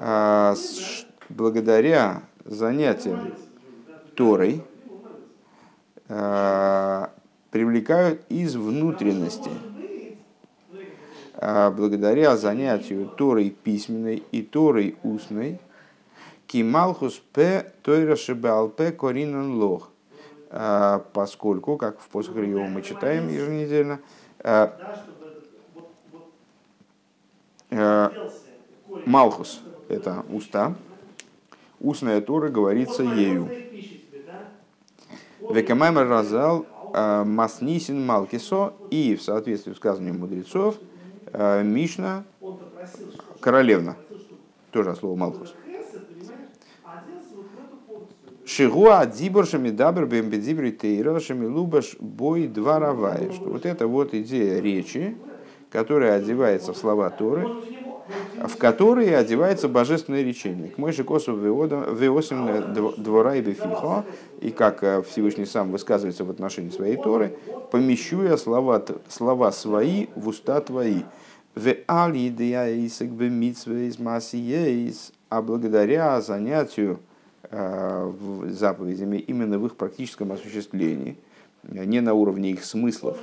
А, 0.00 0.54
благодаря 1.28 2.22
занятиям 2.44 3.32
Торой 4.16 4.64
привлекают 7.50 8.22
из 8.28 8.56
внутренности. 8.56 9.50
А, 11.34 11.70
благодаря 11.70 12.36
занятию 12.36 13.08
Торой 13.08 13.50
письменной 13.50 14.22
и 14.32 14.42
Торой 14.42 14.96
устной, 15.02 15.60
кималхус 16.46 17.22
п 17.32 17.72
тойра 17.82 18.16
шибалпе 18.16 18.90
коринан 18.90 19.54
лох– 19.54 19.90
а, 20.50 21.04
поскольку, 21.12 21.76
как 21.76 22.00
в 22.00 22.08
посох 22.08 22.34
мы 22.34 22.82
читаем 22.82 23.28
еженедельно, 23.28 24.00
а, 24.40 24.74
Малхус– 29.04 29.60
это 29.90 30.24
уста, 30.32 30.74
устная 31.80 32.22
Тора 32.22 32.48
говорится 32.48 33.02
ею. 33.02 33.50
Векамаймер 35.50 36.08
разал 36.08 36.66
маснисин 36.92 38.04
малкисо, 38.04 38.74
и 38.90 39.16
в 39.16 39.22
соответствии 39.22 39.72
с 39.72 39.76
сказанием 39.76 40.20
мудрецов, 40.20 40.76
Мишна– 41.32 42.24
королевна, 43.40 43.96
тоже 44.70 44.94
слово 44.94 45.16
Малхус. 45.16 45.54
Шигуа 48.44 49.04
дибор 49.04 49.46
шамидабр 49.46 50.06
бембедибри 50.06 50.72
тейра 50.72 51.20
шамилубаш 51.20 51.96
бой 52.00 52.46
два 52.46 52.78
равая. 52.78 53.30
Что 53.30 53.50
вот 53.50 53.66
это 53.66 53.86
вот 53.86 54.14
идея 54.14 54.60
речи, 54.60 55.18
которая 55.70 56.16
одевается 56.16 56.72
в 56.72 56.78
слова 56.78 57.10
Торы, 57.10 57.46
в 58.46 58.56
которые 58.56 59.16
одевается 59.16 59.68
божественное 59.68 60.22
речение. 60.22 60.68
К 60.68 60.78
мойши 60.78 61.04
косу 61.04 61.34
веосим 61.34 62.74
двора 62.96 63.36
и 63.36 63.40
бефихо, 63.40 64.04
и 64.40 64.50
как 64.50 64.82
э, 64.82 65.02
Всевышний 65.02 65.46
сам 65.46 65.70
высказывается 65.72 66.24
в 66.24 66.30
отношении 66.30 66.70
своей 66.70 66.96
Торы, 66.96 67.36
помещу 67.70 68.22
я 68.22 68.36
слова, 68.36 68.84
слова 69.08 69.52
свои 69.52 70.06
в 70.14 70.28
уста 70.28 70.60
твои. 70.60 71.02
А 75.30 75.42
благодаря 75.42 76.20
занятию 76.20 77.00
Э, 77.50 78.12
заповедями 78.50 79.16
именно 79.16 79.58
в 79.58 79.64
их 79.64 79.76
практическом 79.76 80.32
осуществлении, 80.32 81.16
не 81.62 82.02
на 82.02 82.12
уровне 82.12 82.50
их 82.50 82.62
смыслов, 82.62 83.16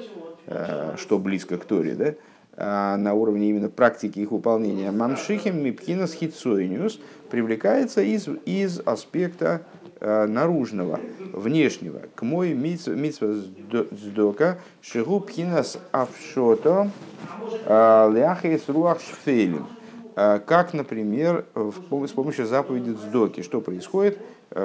э, 0.48 0.96
что 0.98 1.20
близко 1.20 1.60
к 1.60 1.66
Торе, 1.66 1.94
да, 1.94 2.16
на 2.58 3.14
уровне 3.14 3.50
именно 3.50 3.70
практики 3.70 4.20
их 4.20 4.32
выполнения. 4.32 4.92
Мамшихим 4.92 5.64
мипхинас 5.64 6.14
хитсоиниус 6.14 7.00
привлекается 7.30 8.02
из, 8.02 8.28
из 8.46 8.80
аспекта 8.86 9.62
э, 10.00 10.26
наружного, 10.26 11.00
внешнего. 11.34 12.02
К 12.16 12.22
мой 12.22 12.54
митсва 12.54 13.34
сдока 13.92 14.60
шигу 14.82 15.20
пхинас 15.20 15.78
авшото 15.92 16.92
ляхейс 17.68 18.70
руах 18.70 19.02
шфейлем 19.02 19.68
Э, 20.16 20.40
как, 20.40 20.74
например, 20.74 21.46
с 21.56 22.12
помощью 22.12 22.46
заповеди 22.46 22.92
Сдоки. 22.92 23.42
Что 23.42 23.62
происходит, 23.62 24.18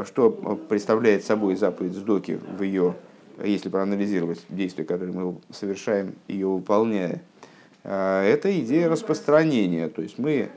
что 0.06 0.30
представляет 0.68 1.24
собой 1.24 1.56
заповедь 1.56 1.94
Сдоки 1.94 2.38
в 2.56 2.62
ее, 2.62 2.94
если 3.42 3.68
проанализировать 3.68 4.40
действия, 4.48 4.84
которые 4.84 5.12
мы 5.12 5.36
совершаем, 5.50 6.14
ее 6.28 6.46
выполняя. 6.46 7.22
Э, 7.84 8.22
это 8.24 8.58
идея 8.60 8.88
распространения. 8.88 9.88
То 9.88 10.02
есть 10.02 10.18
мы 10.18 10.50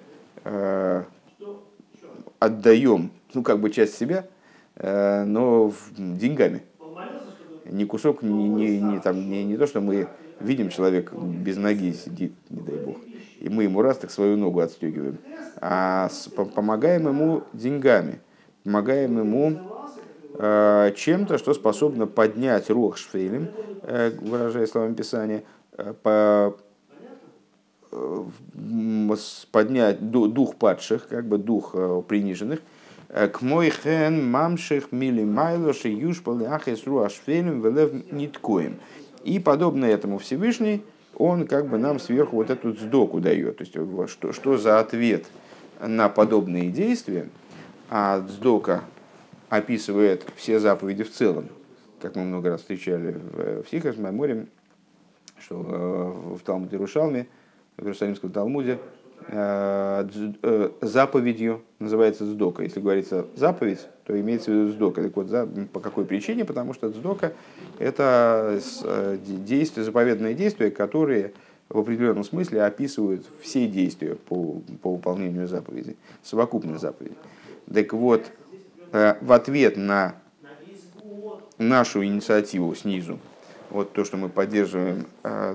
отдаем, 2.39 3.11
ну, 3.33 3.43
как 3.43 3.61
бы 3.61 3.69
часть 3.69 3.97
себя, 3.97 4.27
но 4.75 5.71
деньгами. 5.97 6.63
Не 7.63 7.85
кусок, 7.85 8.23
не, 8.23 8.49
не, 8.49 8.77
не, 8.77 8.99
там, 8.99 9.29
не, 9.29 9.45
не 9.45 9.55
то, 9.55 9.67
что 9.67 9.79
мы 9.79 10.09
видим, 10.41 10.67
человек 10.67 11.13
без 11.13 11.55
ноги 11.55 11.93
сидит, 11.93 12.33
не 12.49 12.59
дай 12.59 12.75
бог 12.75 12.97
и 13.43 13.49
мы 13.49 13.63
ему 13.63 13.81
раз 13.81 13.97
так 13.97 14.09
свою 14.09 14.37
ногу 14.37 14.61
отстегиваем, 14.61 15.17
а 15.59 16.09
помогаем 16.55 17.09
ему 17.09 17.43
деньгами, 17.51 18.21
помогаем 18.63 19.19
ему 19.19 19.59
э, 20.39 20.93
чем-то, 20.95 21.37
что 21.37 21.53
способно 21.53 22.07
поднять 22.07 22.69
рух 22.69 22.95
шфейлем, 22.95 23.49
э, 23.81 24.11
выражая 24.21 24.65
словами 24.65 24.93
Писания, 24.93 25.43
э, 25.73 25.93
по, 26.01 26.55
поднять 29.51 30.11
дух 30.11 30.55
падших, 30.55 31.07
как 31.07 31.27
бы 31.27 31.37
дух 31.37 31.75
приниженных, 32.07 32.61
к 33.07 33.41
мой 33.41 33.69
хен 33.69 34.29
мамших 34.31 34.91
мили 34.91 35.23
майлоши 35.23 35.89
юшпал 35.89 36.41
ахес 36.47 36.87
руашфелем 36.87 37.61
велев 37.61 38.11
ниткоем. 38.11 38.77
И 39.23 39.39
подобно 39.39 39.85
этому 39.85 40.17
Всевышний 40.17 40.81
он 41.15 41.47
как 41.47 41.69
бы 41.69 41.77
нам 41.77 41.99
сверху 41.99 42.37
вот 42.37 42.49
эту 42.49 42.73
сдоку 42.73 43.19
дает. 43.19 43.57
То 43.57 43.63
есть, 43.63 44.11
что, 44.11 44.33
что 44.33 44.57
за 44.57 44.79
ответ 44.79 45.25
на 45.79 46.09
подобные 46.09 46.71
действия, 46.71 47.29
а 47.89 48.19
сдока 48.27 48.83
описывает 49.49 50.25
все 50.35 50.59
заповеди 50.59 51.03
в 51.03 51.11
целом, 51.11 51.49
как 52.01 52.15
мы 52.15 52.23
много 52.23 52.49
раз 52.49 52.61
встречали 52.61 53.19
в, 53.31 53.69
Сихас, 53.69 53.97
Майморе, 53.97 54.47
что 55.37 55.55
э, 55.55 56.35
в 56.35 56.39
Талмуде 56.39 56.77
Рушалме, 56.77 57.27
в 57.77 57.83
Иерусалимском 57.83 58.31
Талмуде, 58.31 58.79
Э, 59.27 60.07
э, 60.41 60.69
заповедью 60.81 61.61
называется 61.79 62.25
сдока. 62.25 62.63
Если 62.63 62.79
говорится 62.79 63.25
заповедь, 63.35 63.79
то 64.05 64.19
имеется 64.19 64.51
в 64.51 64.53
виду 64.53 64.69
сдока. 64.69 65.01
Так 65.01 65.15
вот, 65.15 65.27
за, 65.27 65.47
по 65.71 65.79
какой 65.79 66.05
причине? 66.05 66.45
Потому 66.45 66.73
что 66.73 66.89
сдока– 66.89 67.33
это 67.79 68.59
э, 68.83 69.17
действия, 69.23 69.83
заповедные 69.83 70.33
действия, 70.33 70.71
которые 70.71 71.33
в 71.69 71.79
определенном 71.79 72.23
смысле 72.23 72.63
описывают 72.63 73.25
все 73.41 73.67
действия 73.67 74.15
по, 74.15 74.61
по 74.81 74.93
выполнению 74.93 75.47
заповеди, 75.47 75.95
совокупной 76.21 76.77
заповеди. 76.77 77.15
Так 77.73 77.93
вот, 77.93 78.25
в 78.91 79.31
ответ 79.31 79.77
на 79.77 80.15
нашу 81.57 82.03
инициативу 82.03 82.75
снизу, 82.75 83.17
вот 83.71 83.93
то, 83.93 84.03
что 84.03 84.17
мы 84.17 84.29
поддерживаем 84.29 85.07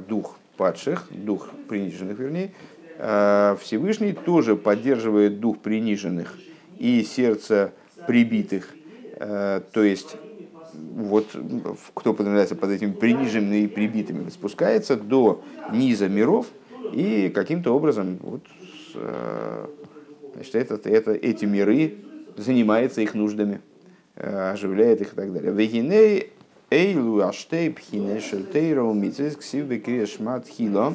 дух 0.09 0.38
падших, 0.59 1.07
дух 1.11 1.49
приниженных, 1.69 2.19
вернее, 2.19 2.53
Э, 2.99 3.57
Всевышний 3.61 4.13
тоже 4.13 4.57
поддерживает 4.57 5.39
дух 5.39 5.59
приниженных 5.61 6.37
и 6.79 7.05
сердце 7.05 7.73
прибитых. 8.07 8.75
Э, 9.17 9.61
то 9.73 9.85
есть, 9.85 10.17
вот 10.73 11.27
кто 11.95 12.13
подразумевается 12.13 12.57
под 12.57 12.71
этими 12.71 12.93
приниженными 12.93 13.63
и 13.63 13.67
прибитыми, 13.69 14.29
спускается 14.31 14.97
до 14.97 15.43
низа 15.73 16.09
миров 16.09 16.47
и 16.93 17.31
каким-то 17.33 17.73
образом 17.73 18.19
вот, 18.21 18.43
э, 18.97 19.67
значит, 20.35 20.55
это, 20.57 20.89
это, 20.89 21.13
эти 21.13 21.45
миры 21.45 21.99
занимается 22.37 23.01
их 23.01 23.15
нуждами, 23.15 23.61
оживляет 24.17 25.01
их 25.01 25.13
и 25.13 25.17
так 25.17 25.33
далее. 25.33 25.53
Вегиней 25.53 26.33
эйлу 26.71 27.21
аштей 27.21 27.71
пхине 27.71 28.21
шельтейра 28.21 28.83
умитсис 28.83 29.37
ксив 29.37 29.67
бекрешмат 29.67 30.47
хило. 30.47 30.95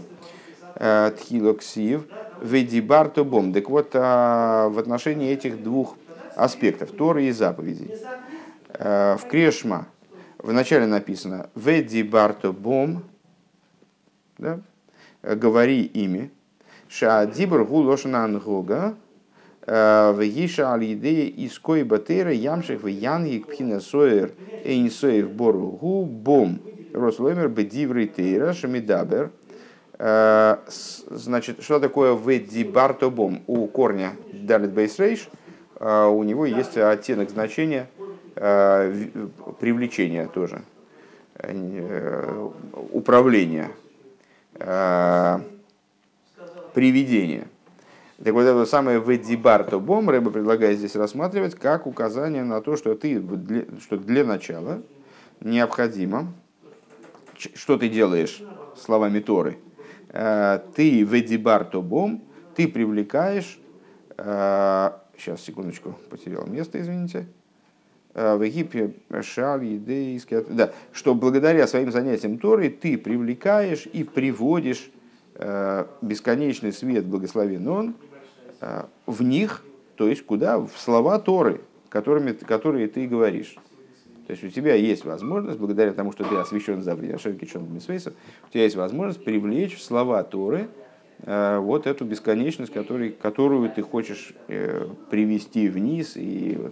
Тхилоксив, 0.75 2.07
ведибарто 2.41 3.23
бом. 3.23 3.53
Так 3.53 3.69
вот, 3.69 3.91
а, 3.93 4.69
в 4.69 4.79
отношении 4.79 5.31
этих 5.31 5.61
двух 5.61 5.95
аспектов, 6.35 6.89
Торы 6.91 7.25
и 7.25 7.31
заповедей, 7.31 7.91
в 8.79 9.19
Крешма 9.29 9.87
вначале 10.39 10.87
написано 10.87 11.49
ведибарто 11.55 12.51
бом, 12.51 13.03
да? 14.39 14.59
говори 15.21 15.83
ими, 15.83 16.31
ша 16.89 17.25
дибр 17.25 17.63
гу 17.65 17.77
лошана 17.77 18.25
ангога, 18.25 18.95
в 19.65 20.19
Иша 20.21 20.71
аль-идея 20.73 21.29
из 21.29 21.57
кой 21.59 21.83
батера 21.83 22.31
ямших 22.31 22.83
в 22.83 22.87
янги 22.87 23.39
пхина 23.39 23.79
соер 23.79 24.33
эйн 24.63 24.89
соев 24.91 25.31
бору 25.31 25.67
гу 25.71 26.05
бом 26.05 26.59
росломер 26.93 27.47
бедиврей 27.47 28.07
тейра 28.07 28.53
шамидабер. 28.53 29.31
Значит, 29.97 31.63
что 31.63 31.79
такое 31.79 32.13
ведибарто 32.15 33.09
бом? 33.09 33.41
У 33.47 33.67
корня 33.67 34.17
далит 34.31 34.71
бейс 34.71 34.99
рейш 34.99 35.29
у 35.79 36.23
него 36.23 36.45
есть 36.45 36.77
оттенок 36.77 37.29
значения 37.29 37.87
привлечения 38.35 40.27
тоже, 40.27 40.61
управления, 42.91 43.71
приведения. 46.73 47.47
Так 48.23 48.31
вот, 48.33 48.43
это 48.43 48.65
самое 48.65 49.01
«ведибарто 49.01 49.79
бом» 49.79 50.09
Рэба 50.09 50.31
предлагает 50.31 50.77
здесь 50.77 50.95
рассматривать 50.95 51.55
как 51.55 51.85
указание 51.85 52.45
на 52.45 52.61
то, 52.61 52.77
что, 52.77 52.95
ты, 52.95 53.21
что 53.81 53.97
для 53.97 54.23
начала 54.23 54.81
необходимо, 55.41 56.33
что 57.35 57.77
ты 57.77 57.89
делаешь 57.89 58.41
словами 58.77 59.19
Торы, 59.19 59.57
э, 60.07 60.59
ты 60.73 61.03
«ведибарто 61.03 61.81
бом», 61.81 62.23
ты 62.55 62.69
привлекаешь, 62.69 63.59
э, 64.17 64.91
сейчас, 65.17 65.41
секундочку, 65.41 65.97
потерял 66.09 66.47
место, 66.47 66.79
извините, 66.79 67.27
э, 68.13 68.37
в 68.37 68.41
Египте 68.41 68.93
шаль, 69.21 69.65
едейский, 69.65 70.45
да, 70.47 70.71
что 70.93 71.13
благодаря 71.13 71.67
своим 71.67 71.91
занятиям 71.91 72.37
Торы 72.37 72.69
ты 72.69 72.97
привлекаешь 72.97 73.85
и 73.85 74.05
приводишь 74.05 74.89
бесконечный 76.03 76.71
свет 76.71 77.05
благословен 77.05 77.67
он 77.67 77.95
в 79.05 79.23
них, 79.23 79.63
то 79.95 80.07
есть 80.07 80.25
куда? 80.25 80.59
В 80.59 80.71
слова 80.77 81.19
Торы, 81.19 81.61
которыми, 81.89 82.31
которые 82.31 82.87
ты 82.87 83.07
говоришь. 83.07 83.55
То 84.27 84.31
есть 84.31 84.43
у 84.43 84.49
тебя 84.49 84.75
есть 84.75 85.03
возможность, 85.03 85.59
благодаря 85.59 85.91
тому, 85.91 86.11
что 86.11 86.23
ты 86.23 86.35
освящен 86.35 86.81
за 86.81 86.93
Ашерки 86.93 87.45
Чон 87.45 87.63
у 87.63 87.77
тебя 87.77 88.63
есть 88.63 88.75
возможность 88.75 89.23
привлечь 89.23 89.75
в 89.75 89.83
слова 89.83 90.23
Торы 90.23 90.69
э, 91.23 91.57
вот 91.59 91.87
эту 91.87 92.05
бесконечность, 92.05 92.71
который, 92.71 93.11
которую 93.11 93.69
ты 93.69 93.81
хочешь 93.81 94.33
э, 94.47 94.87
привести 95.09 95.67
вниз 95.67 96.13
и 96.15 96.71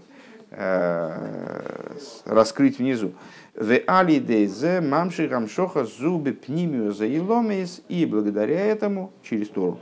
раскрыть 2.25 2.77
внизу. 2.80 3.13
В 3.56 3.80
али 3.88 4.19
дейзе 4.19 4.82
мамши 4.82 5.30
рамшоха 5.30 5.86
зубы 5.86 6.34
пнимию 6.34 6.91
за 6.91 7.06
и 7.06 8.06
благодаря 8.06 8.60
этому 8.60 9.13
через 9.23 9.47
Тору 9.47 9.80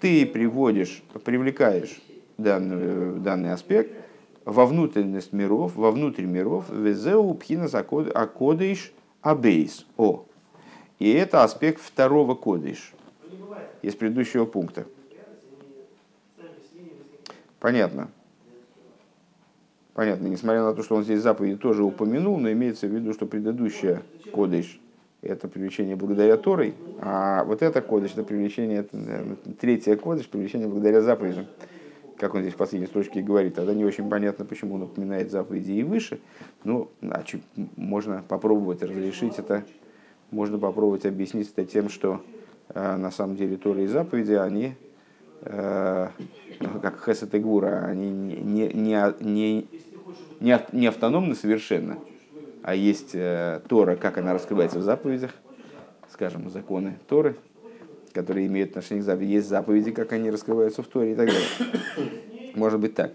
ты 0.00 0.26
приводишь, 0.26 1.02
привлекаешь 1.24 2.00
данный, 2.36 3.18
данный 3.20 3.52
аспект 3.52 3.92
во 4.44 4.66
внутренность 4.66 5.32
миров, 5.32 5.74
во 5.76 5.90
внутрь 5.90 6.24
миров, 6.24 6.70
везеу 6.70 7.34
пхинас 7.34 7.74
акодыш 7.74 8.92
абейс. 9.20 9.86
О. 9.96 10.24
И 10.98 11.10
это 11.10 11.44
аспект 11.44 11.80
второго 11.80 12.34
кодыш 12.34 12.92
из 13.82 13.94
предыдущего 13.94 14.44
пункта. 14.44 14.86
Понятно. 17.60 18.08
Понятно, 19.94 20.28
несмотря 20.28 20.62
на 20.62 20.74
то, 20.74 20.82
что 20.84 20.94
он 20.94 21.02
здесь 21.02 21.20
заповеди 21.20 21.56
тоже 21.56 21.82
упомянул, 21.82 22.38
но 22.38 22.52
имеется 22.52 22.86
в 22.86 22.90
виду, 22.90 23.12
что 23.12 23.26
предыдущая 23.26 24.02
кодыш 24.32 24.80
это 25.22 25.48
привлечение 25.48 25.96
благодаря 25.96 26.36
Торой, 26.36 26.74
а 27.00 27.44
вот 27.44 27.62
это 27.62 27.80
кодыш, 27.82 28.12
это 28.12 28.22
привлечение, 28.22 28.80
это, 28.80 29.36
третье 29.60 29.96
кодыш, 29.96 30.28
привлечение 30.28 30.68
благодаря 30.68 31.00
заповедям. 31.00 31.46
Как 32.16 32.34
он 32.34 32.42
здесь 32.42 32.54
в 32.54 32.56
последней 32.56 32.86
строчке 32.86 33.22
говорит, 33.22 33.54
тогда 33.54 33.74
не 33.74 33.84
очень 33.84 34.08
понятно, 34.08 34.44
почему 34.44 34.74
он 34.74 34.82
упоминает 34.82 35.30
заповеди 35.30 35.72
и 35.72 35.82
выше. 35.84 36.20
Ну, 36.64 36.90
а 37.02 37.22
можно 37.76 38.24
попробовать 38.26 38.82
разрешить 38.82 39.38
это, 39.38 39.64
можно 40.30 40.58
попробовать 40.58 41.06
объяснить 41.06 41.50
это 41.54 41.64
тем, 41.64 41.88
что 41.88 42.20
э, 42.70 42.96
на 42.96 43.12
самом 43.12 43.36
деле 43.36 43.56
Тора 43.56 43.82
и 43.82 43.86
заповеди, 43.86 44.32
они, 44.32 44.74
э, 45.42 46.08
как 46.82 47.04
Хесет 47.04 47.34
и 47.34 47.38
Гура, 47.38 47.84
они 47.86 48.10
не, 48.10 48.66
не, 48.72 49.14
не, 49.20 49.68
не, 50.40 50.60
не 50.72 50.86
автономны 50.86 51.36
совершенно 51.36 51.98
а 52.68 52.74
есть 52.74 53.12
э, 53.14 53.62
Тора, 53.66 53.96
как 53.96 54.18
она 54.18 54.34
раскрывается 54.34 54.78
в 54.78 54.82
заповедях, 54.82 55.30
скажем, 56.12 56.50
законы 56.50 56.98
Торы, 57.08 57.34
которые 58.12 58.46
имеют 58.46 58.72
отношение 58.72 59.02
к 59.02 59.06
заповеди. 59.06 59.30
Есть 59.30 59.48
заповеди, 59.48 59.90
как 59.90 60.12
они 60.12 60.30
раскрываются 60.30 60.82
в 60.82 60.86
Торе 60.86 61.12
и 61.12 61.14
так 61.14 61.28
далее. 61.28 61.48
Может 62.54 62.78
быть 62.78 62.94
так. 62.94 63.14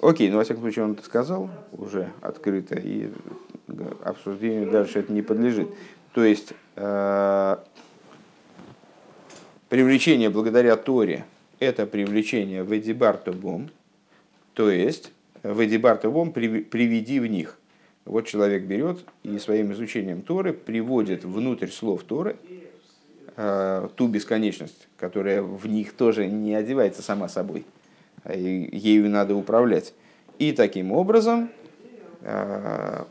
Окей, 0.00 0.30
ну 0.30 0.38
во 0.38 0.44
всяком 0.44 0.62
случае 0.62 0.86
он 0.86 0.92
это 0.92 1.04
сказал 1.04 1.50
уже 1.72 2.12
открыто, 2.22 2.76
и 2.76 3.10
обсуждению 4.02 4.70
дальше 4.70 5.00
это 5.00 5.12
не 5.12 5.20
подлежит. 5.20 5.68
То 6.14 6.24
есть 6.24 6.54
э, 6.76 7.56
привлечение 9.68 10.30
благодаря 10.30 10.76
Торе– 10.76 11.26
это 11.58 11.84
привлечение 11.84 12.62
в 12.62 12.74
Эдибартовом, 12.74 13.68
то 14.54 14.70
есть 14.70 15.12
в 15.42 15.62
Эдибартовом 15.62 16.32
приведи 16.32 17.20
в 17.20 17.26
них– 17.26 17.58
вот 18.04 18.26
человек 18.26 18.64
берет 18.64 19.04
и 19.22 19.38
своим 19.38 19.72
изучением 19.72 20.22
Торы 20.22 20.52
приводит 20.52 21.24
внутрь 21.24 21.68
слов 21.68 22.04
Торы 22.04 22.36
э, 23.36 23.88
ту 23.94 24.08
бесконечность, 24.08 24.88
которая 24.98 25.42
в 25.42 25.66
них 25.66 25.94
тоже 25.94 26.26
не 26.26 26.54
одевается 26.54 27.02
сама 27.02 27.28
собой, 27.28 27.64
а 28.22 28.34
ею 28.34 29.08
надо 29.08 29.34
управлять. 29.34 29.94
И 30.38 30.52
таким 30.52 30.92
образом, 30.92 31.50
э, 32.20 33.04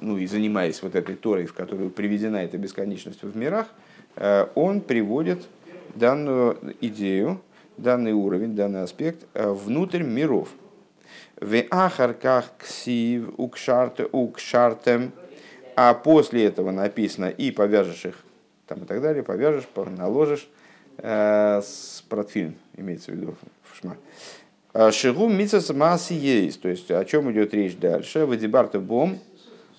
ну 0.00 0.18
и 0.18 0.26
занимаясь 0.26 0.82
вот 0.82 0.96
этой 0.96 1.14
Торой, 1.14 1.46
в 1.46 1.54
которую 1.54 1.90
приведена 1.90 2.38
эта 2.38 2.58
бесконечность 2.58 3.22
в 3.22 3.36
мирах, 3.36 3.68
э, 4.16 4.46
он 4.56 4.80
приводит 4.80 5.46
данную 5.94 6.58
идею, 6.80 7.40
данный 7.76 8.12
уровень, 8.12 8.56
данный 8.56 8.82
аспект 8.82 9.26
э, 9.34 9.48
внутрь 9.48 10.02
миров– 10.02 10.48
в 11.40 11.64
ахарках 11.70 12.50
ксив 12.58 13.30
укшартем, 13.38 15.12
а 15.74 15.94
после 15.94 16.44
этого 16.44 16.70
написано 16.70 17.30
и 17.30 17.50
повяжешь 17.50 18.04
их, 18.04 18.16
там 18.66 18.82
и 18.82 18.84
так 18.84 19.00
далее, 19.00 19.22
повяжешь, 19.22 19.64
наложишь 19.74 20.48
э, 20.98 21.62
с 21.62 22.04
протфильм, 22.08 22.56
имеется 22.76 23.12
в 23.12 23.14
виду 23.14 23.34
в 23.62 23.76
шма. 23.76 23.96
А 24.72 24.92
Шигу 24.92 25.28
мицас 25.28 25.70
маси 25.70 26.12
есть, 26.12 26.60
то 26.60 26.68
есть 26.68 26.90
о 26.90 27.04
чем 27.04 27.32
идет 27.32 27.54
речь 27.54 27.76
дальше. 27.76 28.26
Вадибарта 28.26 28.78
бом, 28.78 29.18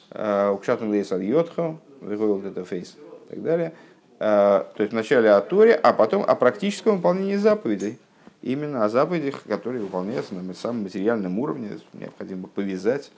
э, 0.10 0.50
укшартем 0.50 0.90
лейс 0.90 1.12
аль 1.12 1.24
йотхо, 1.24 1.78
выговорил 2.02 2.46
это 2.46 2.66
фейс 2.66 2.98
и 3.28 3.36
так 3.36 3.44
далее. 3.44 3.74
Э, 4.20 4.64
то 4.76 4.82
есть 4.84 4.92
вначале 4.92 5.30
о 5.30 5.42
Торе, 5.42 5.76
а 5.76 5.94
потом 5.94 6.24
о 6.24 6.36
практическом 6.36 6.98
выполнении 6.98 7.36
заповедей 7.36 8.00
именно 8.42 8.86
о 8.86 8.90
заповедях, 8.90 9.44
которые 9.44 9.82
выполняются 9.82 10.36
на 10.36 10.54
самом 10.54 10.84
материальном 10.84 11.40
уровне. 11.40 11.80
Необходимо 11.94 12.48
повязать 12.48 13.12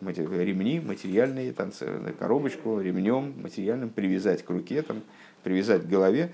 ремни 0.00 0.80
материальные, 0.80 1.52
танцы, 1.52 1.86
коробочку 2.18 2.80
ремнем 2.80 3.34
материальным 3.42 3.90
привязать 3.90 4.44
к 4.44 4.50
руке, 4.50 4.82
там, 4.82 5.02
привязать 5.42 5.82
к 5.82 5.86
голове. 5.86 6.32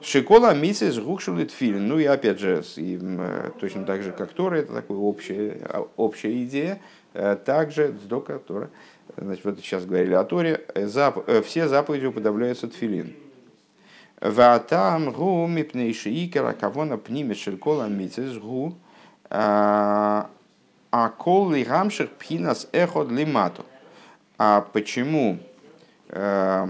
Шикола 0.00 0.54
миссис 0.54 0.98
гукшулит 0.98 1.50
фильм. 1.50 1.88
Ну 1.88 1.98
и 1.98 2.04
опять 2.04 2.38
же, 2.40 2.62
и, 2.76 2.98
точно 3.60 3.84
так 3.84 4.02
же, 4.02 4.12
как 4.12 4.32
Тора, 4.32 4.56
это 4.56 4.74
такая 4.74 4.96
общая, 4.96 5.60
а, 5.68 5.88
общая 5.96 6.42
идея. 6.44 6.80
Э, 7.14 7.36
также 7.36 7.94
Сдока 8.02 8.38
Тора. 8.38 8.70
Значит, 9.16 9.44
вот 9.44 9.58
сейчас 9.60 9.86
говорили 9.86 10.14
о 10.14 10.24
Торе. 10.24 10.64
Зап... 10.74 11.28
Э, 11.28 11.42
все 11.42 11.68
заповеди 11.68 12.06
уподобляются 12.06 12.68
тфилин. 12.68 13.14
Ватам 14.20 15.12
гу 15.12 15.46
мипнейши 15.46 16.10
икера 16.10 16.52
кавона 16.52 16.96
пниме 16.96 17.34
шелькола 17.34 17.88
митцес 17.88 18.38
гу 18.38 18.74
а 19.30 21.08
кол 21.18 21.50
ли 21.50 21.64
гамших 21.64 22.10
эход 22.72 23.10
лимату. 23.10 23.66
А 24.38 24.60
почему? 24.60 25.38
Э, 26.08 26.68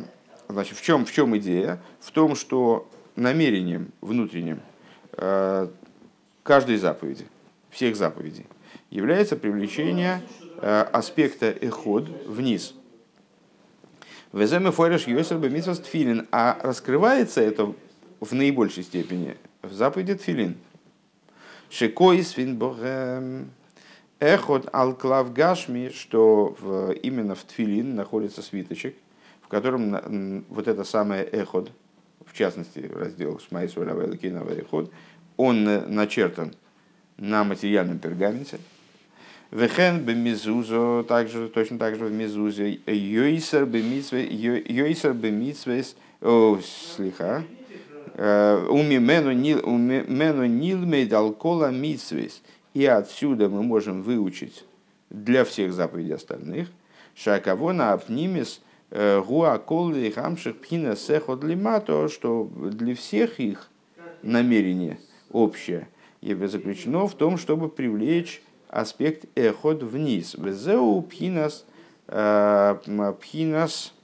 значит, 0.48 0.78
в 0.78 0.82
чем, 0.82 1.04
в 1.04 1.12
чем 1.12 1.36
идея? 1.36 1.78
В 2.00 2.10
том, 2.10 2.34
что 2.34 2.88
намерением 3.16 3.92
внутренним 4.00 4.60
э, 5.12 5.68
каждой 6.42 6.78
заповеди, 6.78 7.26
всех 7.68 7.96
заповедей, 7.96 8.46
является 8.88 9.36
привлечение 9.36 10.22
э, 10.62 10.86
аспекта 10.90 11.50
эход 11.50 12.08
вниз– 12.26 12.74
Веземе 14.34 14.72
фойреш 14.72 15.06
йосер 15.06 15.38
бемитсвас 15.38 15.78
тфилин. 15.78 16.26
А 16.32 16.58
раскрывается 16.60 17.40
это 17.40 17.72
в 18.18 18.34
наибольшей 18.34 18.82
степени 18.82 19.36
в 19.62 19.72
заповеди 19.72 20.14
Тфилин. 20.14 20.56
Шикоис 21.70 22.30
финбогем 22.30 23.52
эхот 24.18 24.68
алклав 24.72 25.32
гашми, 25.32 25.90
что 25.94 26.56
в, 26.58 26.90
именно 26.94 27.36
в 27.36 27.44
Тфилин 27.44 27.94
находится 27.94 28.42
свиточек, 28.42 28.96
в 29.40 29.46
котором 29.46 30.44
вот 30.48 30.66
это 30.66 30.82
самое 30.82 31.22
эход, 31.22 31.70
в 32.26 32.36
частности 32.36 32.90
раздел 32.92 33.38
Шмайс 33.38 33.76
Эход, 33.76 34.90
он 35.36 35.64
начертан 35.94 36.54
на 37.18 37.44
материальном 37.44 38.00
пергаменте. 38.00 38.58
Вехен 39.50 40.00
бемизузо, 40.00 41.04
также, 41.06 41.48
точно 41.48 41.78
так 41.78 41.96
же 41.96 42.06
в 42.06 42.12
мизузе, 42.12 42.80
йойсер 42.86 43.66
бемитсвес, 43.66 44.16
о, 46.20 46.58
слиха, 46.62 47.44
э, 48.14 48.66
уми 48.68 48.98
мену 48.98 50.46
нил 50.46 51.14
алкола 51.14 51.70
митсвес. 51.70 52.42
И 52.72 52.86
отсюда 52.86 53.48
мы 53.48 53.62
можем 53.62 54.02
выучить 54.02 54.64
для 55.10 55.44
всех 55.44 55.72
заповедей 55.72 56.14
остальных, 56.14 56.68
шакавона 57.14 57.92
апнимис 57.92 58.60
э, 58.90 59.20
гуаколли 59.20 60.10
хамших 60.10 60.58
пхина 60.58 60.96
сехот 60.96 61.44
лимато, 61.44 62.08
что 62.08 62.50
для 62.56 62.96
всех 62.96 63.38
их 63.38 63.70
намерение 64.22 64.98
общее 65.30 65.86
заключено 66.48 67.06
в 67.06 67.14
том, 67.14 67.36
чтобы 67.36 67.68
привлечь 67.68 68.42
аспект 68.74 69.26
эход 69.36 69.84
вниз. 69.84 70.34
Везеу 70.34 71.00
пхинас, 71.02 71.64
э, 72.08 72.76
пхинас 73.20 73.94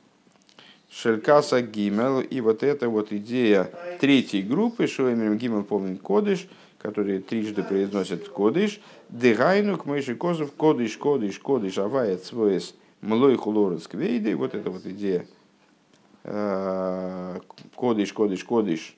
шелькаса 0.89 1.61
гимел. 1.61 2.21
И 2.21 2.41
вот 2.41 2.63
эта 2.63 2.89
вот 2.89 3.13
идея 3.13 3.69
третьей 4.01 4.43
группы, 4.43 4.87
шоэмерем 4.87 5.39
гимел 5.39 5.65
помнит 5.65 6.01
кодыш, 6.01 6.47
которые 6.79 7.19
трижды 7.21 7.65
произносят 7.65 8.29
кодыш, 8.29 8.81
дегайну 9.09 9.77
к 9.77 9.87
мыши 9.87 10.15
козов 10.15 10.53
кодыш, 10.53 10.97
кодыш, 10.97 11.41
кодыш, 11.41 11.79
авает 11.79 12.25
свой 12.25 12.63
млой 13.01 13.35
хулорец 13.35 13.89
квейды. 13.89 14.37
Вот 14.37 14.55
эта 14.55 14.71
вот 14.71 14.87
идея 14.87 15.27
э, 16.23 17.41
кодыш, 17.75 18.13
кодыш, 18.13 18.45
кодыш, 18.45 18.97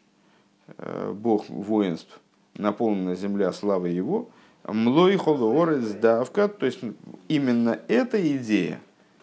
э, 0.77 1.13
бог 1.17 1.49
воинств, 1.49 2.21
наполнена 2.59 3.15
земля 3.15 3.55
славой 3.55 3.95
его, 3.95 4.29
млой 4.65 5.17
холуорец 5.17 5.91
давка, 5.93 6.49
то 6.49 6.67
есть 6.67 6.81
именно 7.29 7.81
эта 7.89 8.21
идея, 8.37 8.81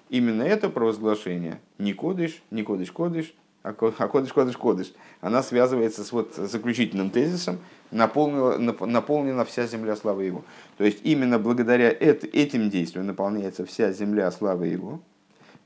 именно 0.10 0.44
это 0.44 0.70
провозглашение, 0.70 1.60
не 1.78 1.94
кодыш, 1.94 2.42
не 2.52 2.64
кодыш, 2.64 2.92
кодыш, 2.92 3.34
а 3.62 3.74
кодыш, 3.74 4.34
кодыш, 4.34 4.58
кодыш, 4.58 4.94
она 5.22 5.44
связывается 5.44 6.04
с 6.04 6.12
вот 6.12 6.36
заключительным 6.36 7.10
тезисом, 7.10 7.60
наполнена, 7.92 8.74
наполнена 8.86 9.46
вся 9.46 9.68
земля 9.68 9.96
славы 9.96 10.24
его. 10.24 10.44
То 10.78 10.86
есть 10.86 11.00
именно 11.04 11.40
благодаря 11.40 11.90
этим 11.90 12.70
действиям 12.70 13.08
наполняется 13.08 13.66
вся 13.66 13.92
земля 13.92 14.32
славы 14.32 14.68
его, 14.68 15.02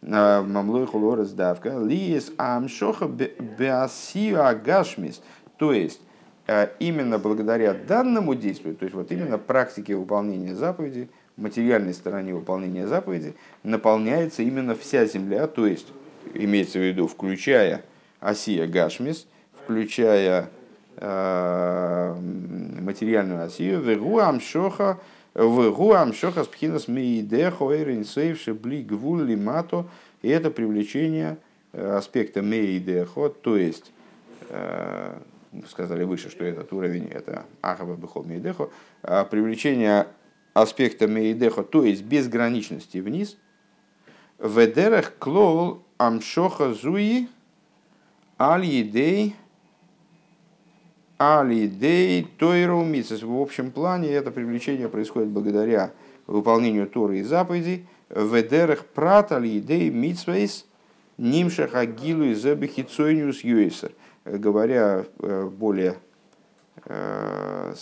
Мамлой 0.02 0.86
холорес 0.86 1.32
давка, 1.32 1.80
лиес 1.80 2.34
амшоха 2.38 3.08
беасию 3.08 4.46
агашмис, 4.46 5.22
то 5.58 5.72
есть 5.72 6.02
а 6.02 6.13
именно 6.80 7.20
благодаря 7.20 7.74
данному 7.74 8.36
действию, 8.36 8.76
то 8.76 8.84
есть 8.84 8.96
вот 8.96 9.12
именно 9.12 9.38
практике 9.38 9.96
выполнения 9.96 10.56
заповеди, 10.56 11.10
материальной 11.38 11.94
стороне 11.94 12.34
выполнения 12.34 12.88
заповеди, 12.88 13.34
наполняется 13.64 14.44
именно 14.44 14.76
вся 14.76 15.06
земля, 15.06 15.48
то 15.48 15.66
есть 15.66 15.88
имеется 16.34 16.80
в 16.80 16.84
виду, 16.84 17.08
включая 17.08 17.84
осия 18.20 18.68
Гашмис, 18.68 19.28
включая 19.64 20.50
э, 20.98 22.16
материальную 22.82 23.46
осию, 23.46 23.82
вегуам 23.82 24.40
шоха, 24.40 25.00
вегуам 25.34 26.14
шоха 26.14 26.44
спхинас 26.44 26.88
мейдехо 26.88 27.76
эринсейвши 27.76 28.54
бли 28.54 28.84
гвул 28.84 29.20
лимато, 29.20 29.86
и 30.22 30.30
это 30.30 30.52
привлечение 30.52 31.38
э, 31.72 31.96
аспекта 31.96 32.42
мейдехо, 32.42 33.30
то 33.30 33.58
есть 33.58 33.92
э, 34.50 35.18
сказали 35.70 36.04
выше, 36.04 36.30
что 36.30 36.44
этот 36.44 36.72
уровень 36.74 37.08
это 37.08 37.46
Ахава 37.62 37.96
Бехол 37.96 38.24
Мейдехо, 38.24 38.70
а 39.02 39.24
привлечение 39.26 40.08
аспекта 40.54 41.08
Мейдехо, 41.08 41.64
то 41.64 41.84
есть 41.84 42.04
безграничности 42.04 42.98
вниз, 42.98 43.38
Ведерах 44.40 45.18
Клол 45.20 45.84
Амшоха 45.98 46.74
Зуи 46.74 47.30
Аль-Едей 48.40 49.36
Аль-Едей 51.20 52.28
Тойру 52.38 52.84
В 52.84 53.42
общем 53.42 53.72
плане 53.72 54.10
это 54.10 54.32
привлечение 54.32 54.90
происходит 54.90 55.30
благодаря 55.30 55.92
выполнению 56.28 56.88
Торы 56.88 57.20
и 57.20 57.24
заповедей. 57.24 57.86
Ведерах 58.10 58.86
Прат 58.86 59.32
Аль-Едей 59.32 59.90
Митсвейс 59.90 60.66
Нимшах 61.18 61.76
Агилу 61.76 62.26
и 62.26 62.34
Зебехицойниус 62.34 63.44
Юэсер– 63.44 63.92
говоря 64.26 65.06
э, 65.20 65.50
более, 65.50 65.96
э, 66.86 67.74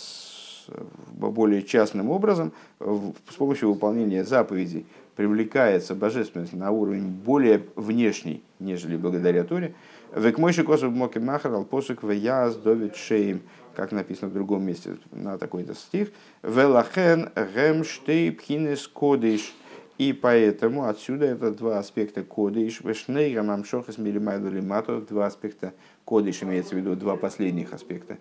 более 1.16 1.62
частным 1.62 2.10
образом, 2.10 2.52
с 2.80 3.34
помощью 3.36 3.72
выполнения 3.72 4.24
заповедей 4.24 4.86
привлекается 5.16 5.94
божественность 5.94 6.52
на 6.52 6.70
уровень 6.70 7.08
более 7.08 7.62
внешний, 7.76 8.42
нежели 8.58 8.96
благодаря 8.96 9.44
Торе. 9.44 9.74
Век 10.14 10.38
мойши 10.38 10.64
косов 10.64 10.92
моки 10.92 11.18
махар 11.18 11.52
алпосук 11.54 12.02
вяз 12.02 12.56
довид 12.56 12.96
шейм, 12.96 13.42
как 13.74 13.92
написано 13.92 14.28
в 14.28 14.34
другом 14.34 14.62
месте 14.64 14.96
на 15.10 15.38
такой-то 15.38 15.74
стих. 15.74 16.10
Велахен 16.42 17.30
гем 17.34 17.84
штей 17.84 18.32
пхинес 18.32 18.86
кодиш. 18.88 19.54
И 19.98 20.12
поэтому 20.12 20.88
отсюда 20.88 21.26
это 21.26 21.52
два 21.52 21.78
аспекта 21.78 22.22
кодиш. 22.24 22.80
Вешнейгам 22.80 23.50
амшохас 23.50 23.98
милимайду 23.98 24.50
лимату, 24.50 25.00
два 25.08 25.26
аспекта 25.26 25.74
Кодыш 26.04 26.42
имеется 26.42 26.74
в 26.74 26.78
виду 26.78 26.96
два 26.96 27.16
последних 27.16 27.72
аспекта. 27.72 28.18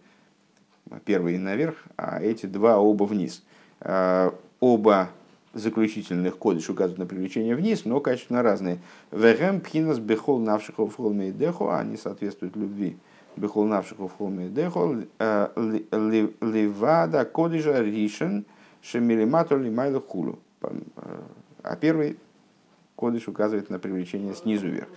Первый 1.05 1.37
наверх, 1.37 1.75
а 1.97 2.21
эти 2.21 2.45
два 2.45 2.79
оба 2.79 3.05
вниз. 3.05 3.43
А, 3.79 4.33
оба 4.59 5.09
заключительных 5.53 6.37
кодыш 6.37 6.69
указывают 6.69 6.99
на 6.99 7.05
привлечение 7.05 7.55
вниз, 7.55 7.85
но 7.85 7.99
качественно 7.99 8.43
разные. 8.43 8.79
Вегем 9.11 9.61
пхинас 9.61 9.99
бехол 9.99 10.39
навшихов 10.39 10.95
дехо, 11.37 11.77
они 11.77 11.97
соответствуют 11.97 12.55
любви. 12.55 12.97
Бехол 13.35 13.65
навшихов 13.65 14.11
дехо, 14.53 15.03
а, 15.19 15.51
ливада 16.41 17.25
кодыжа 17.25 17.81
ришен 17.81 18.45
шемилиматор 18.81 19.59
лимайлу 19.59 20.01
хулу. 20.01 20.39
А 21.63 21.75
первый 21.77 22.17
кодыш 22.95 23.27
указывает 23.27 23.69
на 23.69 23.79
привлечение 23.79 24.35
снизу 24.35 24.67
вверх. 24.67 24.87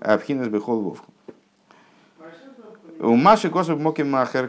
Пхинас 0.00 0.48
бехол 0.48 0.80
вовку. 0.80 1.12
У 3.00 3.14
Маши 3.14 3.48
Косов 3.48 3.78
Моки 3.78 4.02
Махер 4.02 4.48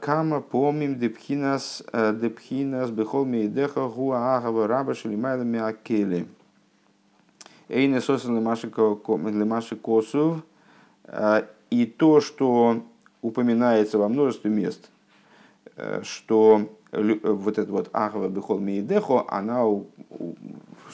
Кама 0.00 0.40
помим 0.40 0.98
Депхинас 0.98 1.80
Депхинас 1.92 2.90
Бехол 2.90 3.24
Мейдеха 3.24 3.86
Гуа 3.86 4.36
Агава 4.36 4.66
Раба 4.66 4.94
Шелимайла 4.94 5.42
Миакели. 5.42 6.26
Эйне 7.68 8.00
Сосен 8.00 8.34
Лемаши 8.34 9.76
Косов. 9.76 10.38
И 11.70 11.86
то, 11.86 12.20
что 12.20 12.82
упоминается 13.22 13.98
во 13.98 14.08
множестве 14.08 14.50
мест, 14.50 14.90
что 16.02 16.68
вот 16.90 17.58
это 17.58 17.70
вот 17.70 17.90
Агава 17.92 18.28
Бехол 18.28 18.58
Мейдехо, 18.58 19.24
она 19.28 19.64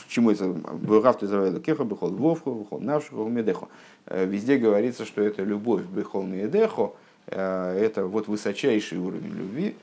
чему 0.09 0.31
это? 0.31 0.47
Буравт 0.47 1.23
Израиля 1.23 1.61
Кеха, 1.61 1.85
Бехол 1.85 2.11
Вовху, 2.11 2.55
Бехол 2.55 2.81
Навшиху, 2.81 3.29
Медехо. 3.29 3.69
Э, 4.07 4.25
везде 4.25 4.57
говорится, 4.57 5.05
что 5.05 5.23
это 5.23 5.43
любовь 5.43 5.83
Бехол 5.83 6.23
Медехо, 6.25 6.93
э, 7.27 7.79
это 7.81 8.07
вот 8.07 8.29
высочайший 8.29 8.99
уровень 8.99 9.35
любви, 9.35 9.75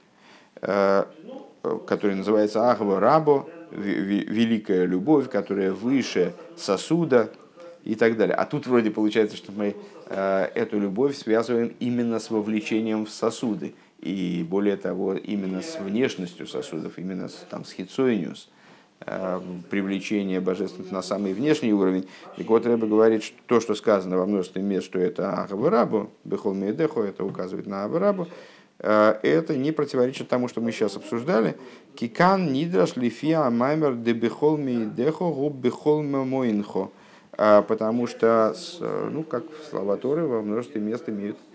э, 0.62 1.06
который 1.86 2.16
называется 2.16 2.70
Ахва 2.70 3.00
Рабо, 3.00 3.50
великая 3.72 4.86
любовь, 4.86 5.30
которая 5.30 5.74
выше 5.74 6.34
сосуда 6.56 7.30
и 7.84 7.96
так 7.96 8.16
далее. 8.16 8.36
А 8.36 8.46
тут 8.46 8.66
вроде 8.66 8.92
получается, 8.92 9.36
что 9.36 9.52
мы 9.52 9.76
эту 10.08 10.80
любовь 10.80 11.18
связываем 11.18 11.74
именно 11.82 12.20
с 12.20 12.30
вовлечением 12.30 13.06
в 13.06 13.10
сосуды. 13.10 13.76
И 14.00 14.46
более 14.50 14.78
того, 14.78 15.16
именно 15.16 15.62
с 15.62 15.78
внешностью 15.82 16.48
сосудов, 16.48 16.98
именно 16.98 17.28
с, 17.28 17.46
там, 17.50 17.66
с 17.66 17.74
хитсоиниус, 17.74 18.48
Э, 18.48 18.57
привлечение 19.70 20.42
божественности 20.42 20.94
на 20.94 21.02
самый 21.02 21.34
внешний 21.34 21.72
уровень. 21.72 22.08
И 22.38 22.44
вот 22.44 22.66
Рэбе 22.66 22.88
говорит, 22.88 23.24
что 23.24 23.38
то, 23.46 23.60
что 23.60 23.76
сказано 23.76 24.18
во 24.18 24.26
множестве 24.26 24.62
мест, 24.62 24.86
что 24.86 25.00
это 25.00 25.34
Ахаварабу, 25.44 26.10
Бехол 26.24 26.54
Мейдехо, 26.54 27.04
это 27.04 27.24
указывает 27.24 27.68
на 27.68 27.86
Аварабу, 27.86 28.28
э, 28.80 29.20
это 29.22 29.56
не 29.56 29.72
противоречит 29.72 30.28
тому, 30.28 30.48
что 30.48 30.62
мы 30.62 30.72
сейчас 30.72 30.98
обсуждали. 30.98 31.56
Кикан 31.96 32.52
нидраш 32.52 32.96
лифия 32.96 33.50
маймер 33.50 33.96
де 33.96 34.14
бехол 34.14 34.58
мейдехо 34.58 35.30
губ 35.30 35.54
бехол 35.54 36.02
мемоинхо. 36.02 36.92
Потому 37.38 38.08
что, 38.08 38.56
ну, 39.12 39.22
как 39.22 39.44
слова 39.70 39.96
Торы 39.98 40.26
во 40.26 40.42
множестве 40.42 40.82
мест 40.82 41.08
имеют 41.08 41.38
э, 41.38 41.47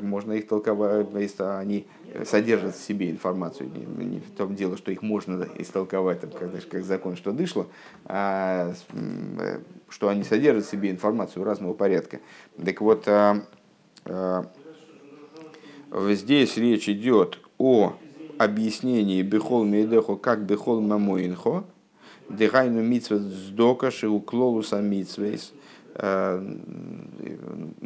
можно 0.00 0.32
их 0.32 0.46
толковать, 0.46 1.08
если 1.14 1.42
они 1.42 1.86
содержат 2.24 2.76
в 2.76 2.82
себе 2.82 3.10
информацию. 3.10 3.70
Не, 3.70 4.04
не 4.04 4.20
в 4.20 4.30
том 4.36 4.54
дело, 4.54 4.76
что 4.76 4.92
их 4.92 5.02
можно 5.02 5.48
истолковать, 5.58 6.20
там, 6.20 6.30
как, 6.30 6.68
как 6.68 6.84
закон, 6.84 7.16
что 7.16 7.32
дышло, 7.32 7.66
а 8.04 8.72
что 9.88 10.08
они 10.08 10.22
содержат 10.24 10.66
в 10.66 10.70
себе 10.70 10.90
информацию 10.90 11.44
разного 11.44 11.74
порядка. 11.74 12.20
Так 12.64 12.80
вот, 12.80 13.08
здесь 16.10 16.56
речь 16.56 16.88
идет 16.88 17.40
о 17.58 17.94
объяснении 18.38 19.22
Бехол 19.22 19.64
Мейдехо 19.64 20.16
как 20.16 20.44
Бехол 20.44 20.80
Мамоинхо, 20.80 21.64
Дегайну 22.28 22.82
Митсвет 22.82 23.22
Сдока 23.22 23.90
Шиуклолуса 23.90 24.80
Э, 24.80 25.52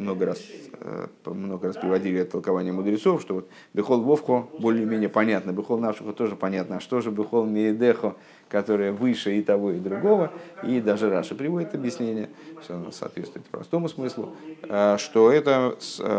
много 0.01 0.25
раз, 0.25 0.41
э, 0.79 1.07
много 1.25 1.67
раз 1.67 1.77
приводили 1.77 2.23
толкование 2.23 2.73
мудрецов, 2.73 3.21
что 3.21 3.35
вот 3.35 3.49
Бехол 3.73 4.01
Вовхо 4.01 4.47
более-менее 4.59 5.09
понятно, 5.09 5.51
Бехол 5.51 5.77
Навшихо 5.77 6.13
тоже 6.13 6.35
понятно, 6.35 6.77
а 6.77 6.79
что 6.79 7.01
же 7.01 7.11
Бехол 7.11 7.45
Миедехо, 7.45 8.15
которое 8.49 8.91
выше 8.91 9.37
и 9.37 9.41
того, 9.41 9.71
и 9.71 9.79
другого, 9.79 10.31
и 10.63 10.81
даже 10.81 11.09
Раша 11.09 11.35
приводит 11.35 11.73
объяснение, 11.73 12.29
что 12.63 12.75
оно 12.75 12.91
соответствует 12.91 13.45
простому 13.45 13.87
смыслу, 13.87 14.35
э, 14.63 14.97
что 14.97 15.31
это 15.31 15.77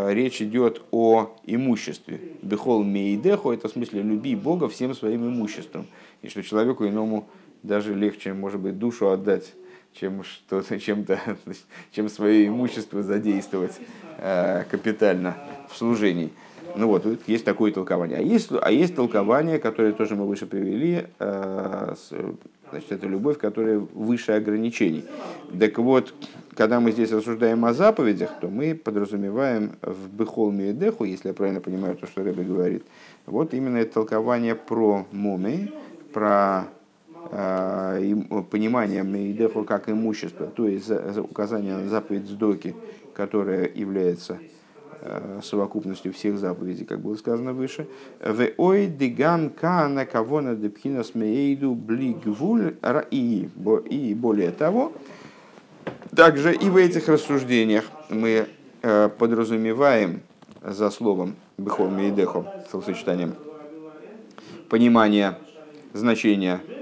речь 0.09 0.41
идет 0.41 0.83
о 0.91 1.37
имуществе. 1.45 2.21
Бехол 2.43 2.85
Миедехо, 2.85 3.53
это 3.53 3.69
в 3.69 3.73
смысле 3.73 4.03
люби 4.03 4.35
Бога 4.35 4.69
всем 4.69 4.95
своим 4.95 5.29
имуществом, 5.29 5.87
и 6.23 6.29
что 6.29 6.43
человеку 6.43 6.87
иному 6.87 7.29
даже 7.63 7.95
легче, 7.95 8.33
может 8.33 8.61
быть, 8.61 8.79
душу 8.79 9.11
отдать 9.11 9.53
чем 9.95 10.25
что-то, 10.25 10.79
чем-то, 10.79 11.21
чем 11.93 12.09
свое 12.09 12.49
имущество 12.49 13.03
задействовать 13.03 13.79
э, 14.19 14.65
капитально 14.71 15.37
в 15.71 15.77
служении. 15.77 16.31
Ну 16.77 16.89
вот, 16.89 17.07
есть 17.27 17.45
такое 17.45 17.73
толкование. 17.73 18.19
А 18.19 18.23
есть, 18.23 18.51
а 18.51 18.71
есть 18.71 18.95
толкование, 18.95 19.59
которое 19.59 19.93
тоже 19.93 20.17
мы 20.17 20.27
выше 20.27 20.47
привели, 20.47 21.07
э, 21.19 21.95
с, 21.97 22.13
значит, 22.71 22.93
это 22.93 23.07
любовь, 23.07 23.39
которая 23.39 23.79
выше 23.79 24.33
ограничений. 24.33 25.05
Так 25.59 25.79
вот, 25.79 26.15
когда 26.55 26.81
мы 26.81 26.93
здесь 26.93 27.13
рассуждаем 27.13 27.65
о 27.65 27.75
заповедях, 27.75 28.31
то 28.41 28.49
мы 28.49 28.75
подразумеваем 28.75 29.73
в 29.83 30.09
Бехолме 30.15 30.71
и 30.71 30.73
Деху, 30.73 31.05
если 31.05 31.29
я 31.29 31.35
правильно 31.35 31.61
понимаю 31.61 31.97
то, 31.97 32.07
что 32.07 32.23
Рэбе 32.23 32.43
говорит, 32.43 32.85
вот 33.27 33.55
именно 33.55 33.79
это 33.79 33.95
толкование 33.95 34.55
про 34.55 35.07
мумы, 35.13 35.73
про 36.13 36.65
Э, 37.31 38.15
понимание 38.51 39.03
Мейдеху 39.03 39.65
как 39.65 39.89
имущество, 39.89 40.47
то 40.47 40.67
есть 40.67 40.91
указание 41.19 41.77
на 41.77 41.89
заповедь 41.89 42.27
Сдоки, 42.27 42.75
которая 43.15 43.71
является 43.73 44.39
э, 45.01 45.41
совокупностью 45.43 46.13
всех 46.13 46.39
заповедей, 46.39 46.85
как 46.85 47.01
было 47.01 47.15
сказано 47.15 47.53
выше. 47.53 47.87
В 48.21 48.51
ой 48.57 48.87
дигам 48.87 49.51
кана 49.51 50.05
кавона 50.05 50.57
депхина 50.57 51.05
смеейду 51.05 51.75
блигвуль 51.75 52.75
и 53.11 53.49
и 53.91 54.15
более 54.15 54.51
того, 54.51 54.93
также 56.15 56.55
и 56.55 56.69
в 56.69 56.77
этих 56.77 57.09
рассуждениях 57.09 57.85
мы 58.11 58.47
э, 58.83 59.09
подразумеваем 59.17 60.23
за 60.63 60.91
словом 60.91 61.37
бихол 61.57 61.89
мейдехо, 61.89 62.65
словосочетанием, 62.69 63.35
понимание 64.69 65.39
значения 65.93 66.61
Э, 66.65 66.82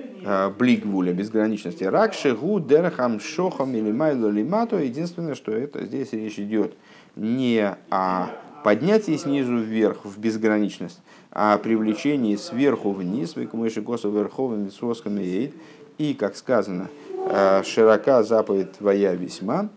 блигвуля, 0.59 1.13
безграничности. 1.13 1.85
Ракши, 1.85 2.35
гу, 2.35 2.61
дерхам, 2.61 3.21
шохам 3.21 3.75
или 3.75 3.91
майло 3.91 4.29
лимато. 4.29 4.77
Единственное, 4.77 5.35
что 5.35 5.53
это 5.53 5.85
здесь 5.85 6.13
речь 6.13 6.39
идет 6.39 6.75
не 7.17 7.77
о 7.91 8.29
поднятии 8.63 9.17
снизу 9.17 9.57
вверх 9.57 10.05
в 10.05 10.19
безграничность, 10.19 11.01
а 11.31 11.55
о 11.55 11.59
привлечении 11.59 12.37
сверху 12.37 12.93
вниз, 12.93 13.37
векумыши 13.37 13.83
косу 13.83 14.11
верховыми 14.11 14.69
сосками 14.69 15.53
и, 15.99 16.15
как 16.15 16.37
сказано, 16.37 16.89
э, 17.31 17.63
широка 17.65 18.23
заповедь 18.23 18.73
твоя 18.73 19.15
весьма, 19.15 19.69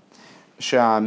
что 0.59 1.01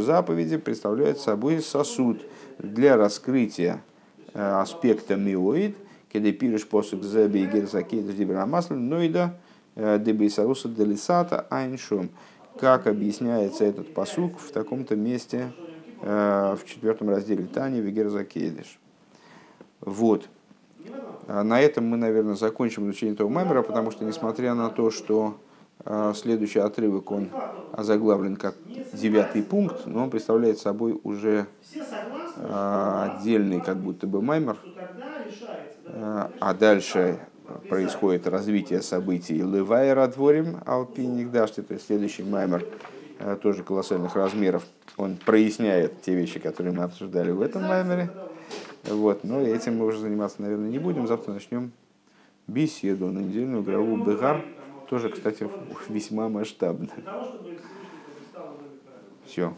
заповеди 0.00 0.56
представляют 0.58 1.18
собой 1.18 1.60
сосуд 1.60 2.20
для 2.58 2.96
раскрытия 2.96 3.82
Э, 3.82 3.91
аспекта 4.34 5.16
миоид, 5.16 5.76
когда 6.12 6.32
пишешь 6.32 6.66
посук 6.66 7.04
зеби 7.04 7.42
и 7.42 7.46
герзакейт 7.46 8.14
дибра 8.16 8.46
масла, 8.46 8.74
нойда 8.74 9.38
э, 9.74 9.98
дебейсаруса 9.98 10.68
делисата 10.68 11.46
айншум. 11.50 12.10
Как 12.58 12.86
объясняется 12.86 13.64
этот 13.64 13.94
посук 13.94 14.38
в 14.38 14.52
таком-то 14.52 14.94
месте 14.94 15.52
э, 16.02 16.56
в 16.60 16.66
четвертом 16.66 17.08
разделе 17.10 17.44
Тани 17.44 17.80
Вегерзакейдиш. 17.80 18.78
Вот. 19.80 20.28
На 21.26 21.60
этом 21.60 21.86
мы, 21.86 21.96
наверное, 21.96 22.34
закончим 22.34 22.86
изучение 22.86 23.14
этого 23.14 23.28
мемора, 23.28 23.62
потому 23.62 23.90
что, 23.90 24.04
несмотря 24.04 24.54
на 24.54 24.68
то, 24.68 24.90
что 24.90 25.38
следующий 26.14 26.58
отрывок, 26.58 27.10
он 27.10 27.30
озаглавлен 27.72 28.36
как 28.36 28.56
девятый 28.92 29.42
пункт, 29.42 29.86
но 29.86 30.04
он 30.04 30.10
представляет 30.10 30.58
собой 30.58 30.98
уже 31.02 31.46
а, 31.74 32.21
отдельный 32.36 33.60
как 33.60 33.78
будто 33.78 34.06
бы 34.06 34.22
маймер, 34.22 34.56
а, 35.86 36.30
а 36.40 36.54
дальше 36.54 37.18
происходит 37.68 38.26
развитие 38.26 38.82
событий 38.82 39.38
Левайра 39.38 40.06
дворим 40.08 40.58
Алпиник 40.64 41.30
Дашти, 41.30 41.62
то 41.62 41.74
есть 41.74 41.86
следующий 41.86 42.22
маймер 42.22 42.64
а, 43.18 43.36
тоже 43.36 43.62
колоссальных 43.62 44.16
размеров. 44.16 44.64
Он 44.96 45.16
проясняет 45.16 46.02
те 46.02 46.14
вещи, 46.14 46.38
которые 46.38 46.74
мы 46.74 46.84
обсуждали 46.84 47.30
в 47.30 47.40
этом 47.40 47.64
маймере. 47.64 48.10
Вот, 48.84 49.24
но 49.24 49.40
этим 49.40 49.78
мы 49.78 49.86
уже 49.86 49.98
заниматься, 49.98 50.42
наверное, 50.42 50.68
не 50.68 50.78
будем. 50.78 51.06
Завтра 51.06 51.32
начнем 51.32 51.72
беседу 52.46 53.06
на 53.06 53.20
недельную 53.20 53.62
главу 53.62 53.96
Бегар. 53.96 54.44
Тоже, 54.88 55.08
кстати, 55.08 55.48
весьма 55.88 56.28
масштабно. 56.28 56.88
Все. 59.24 59.54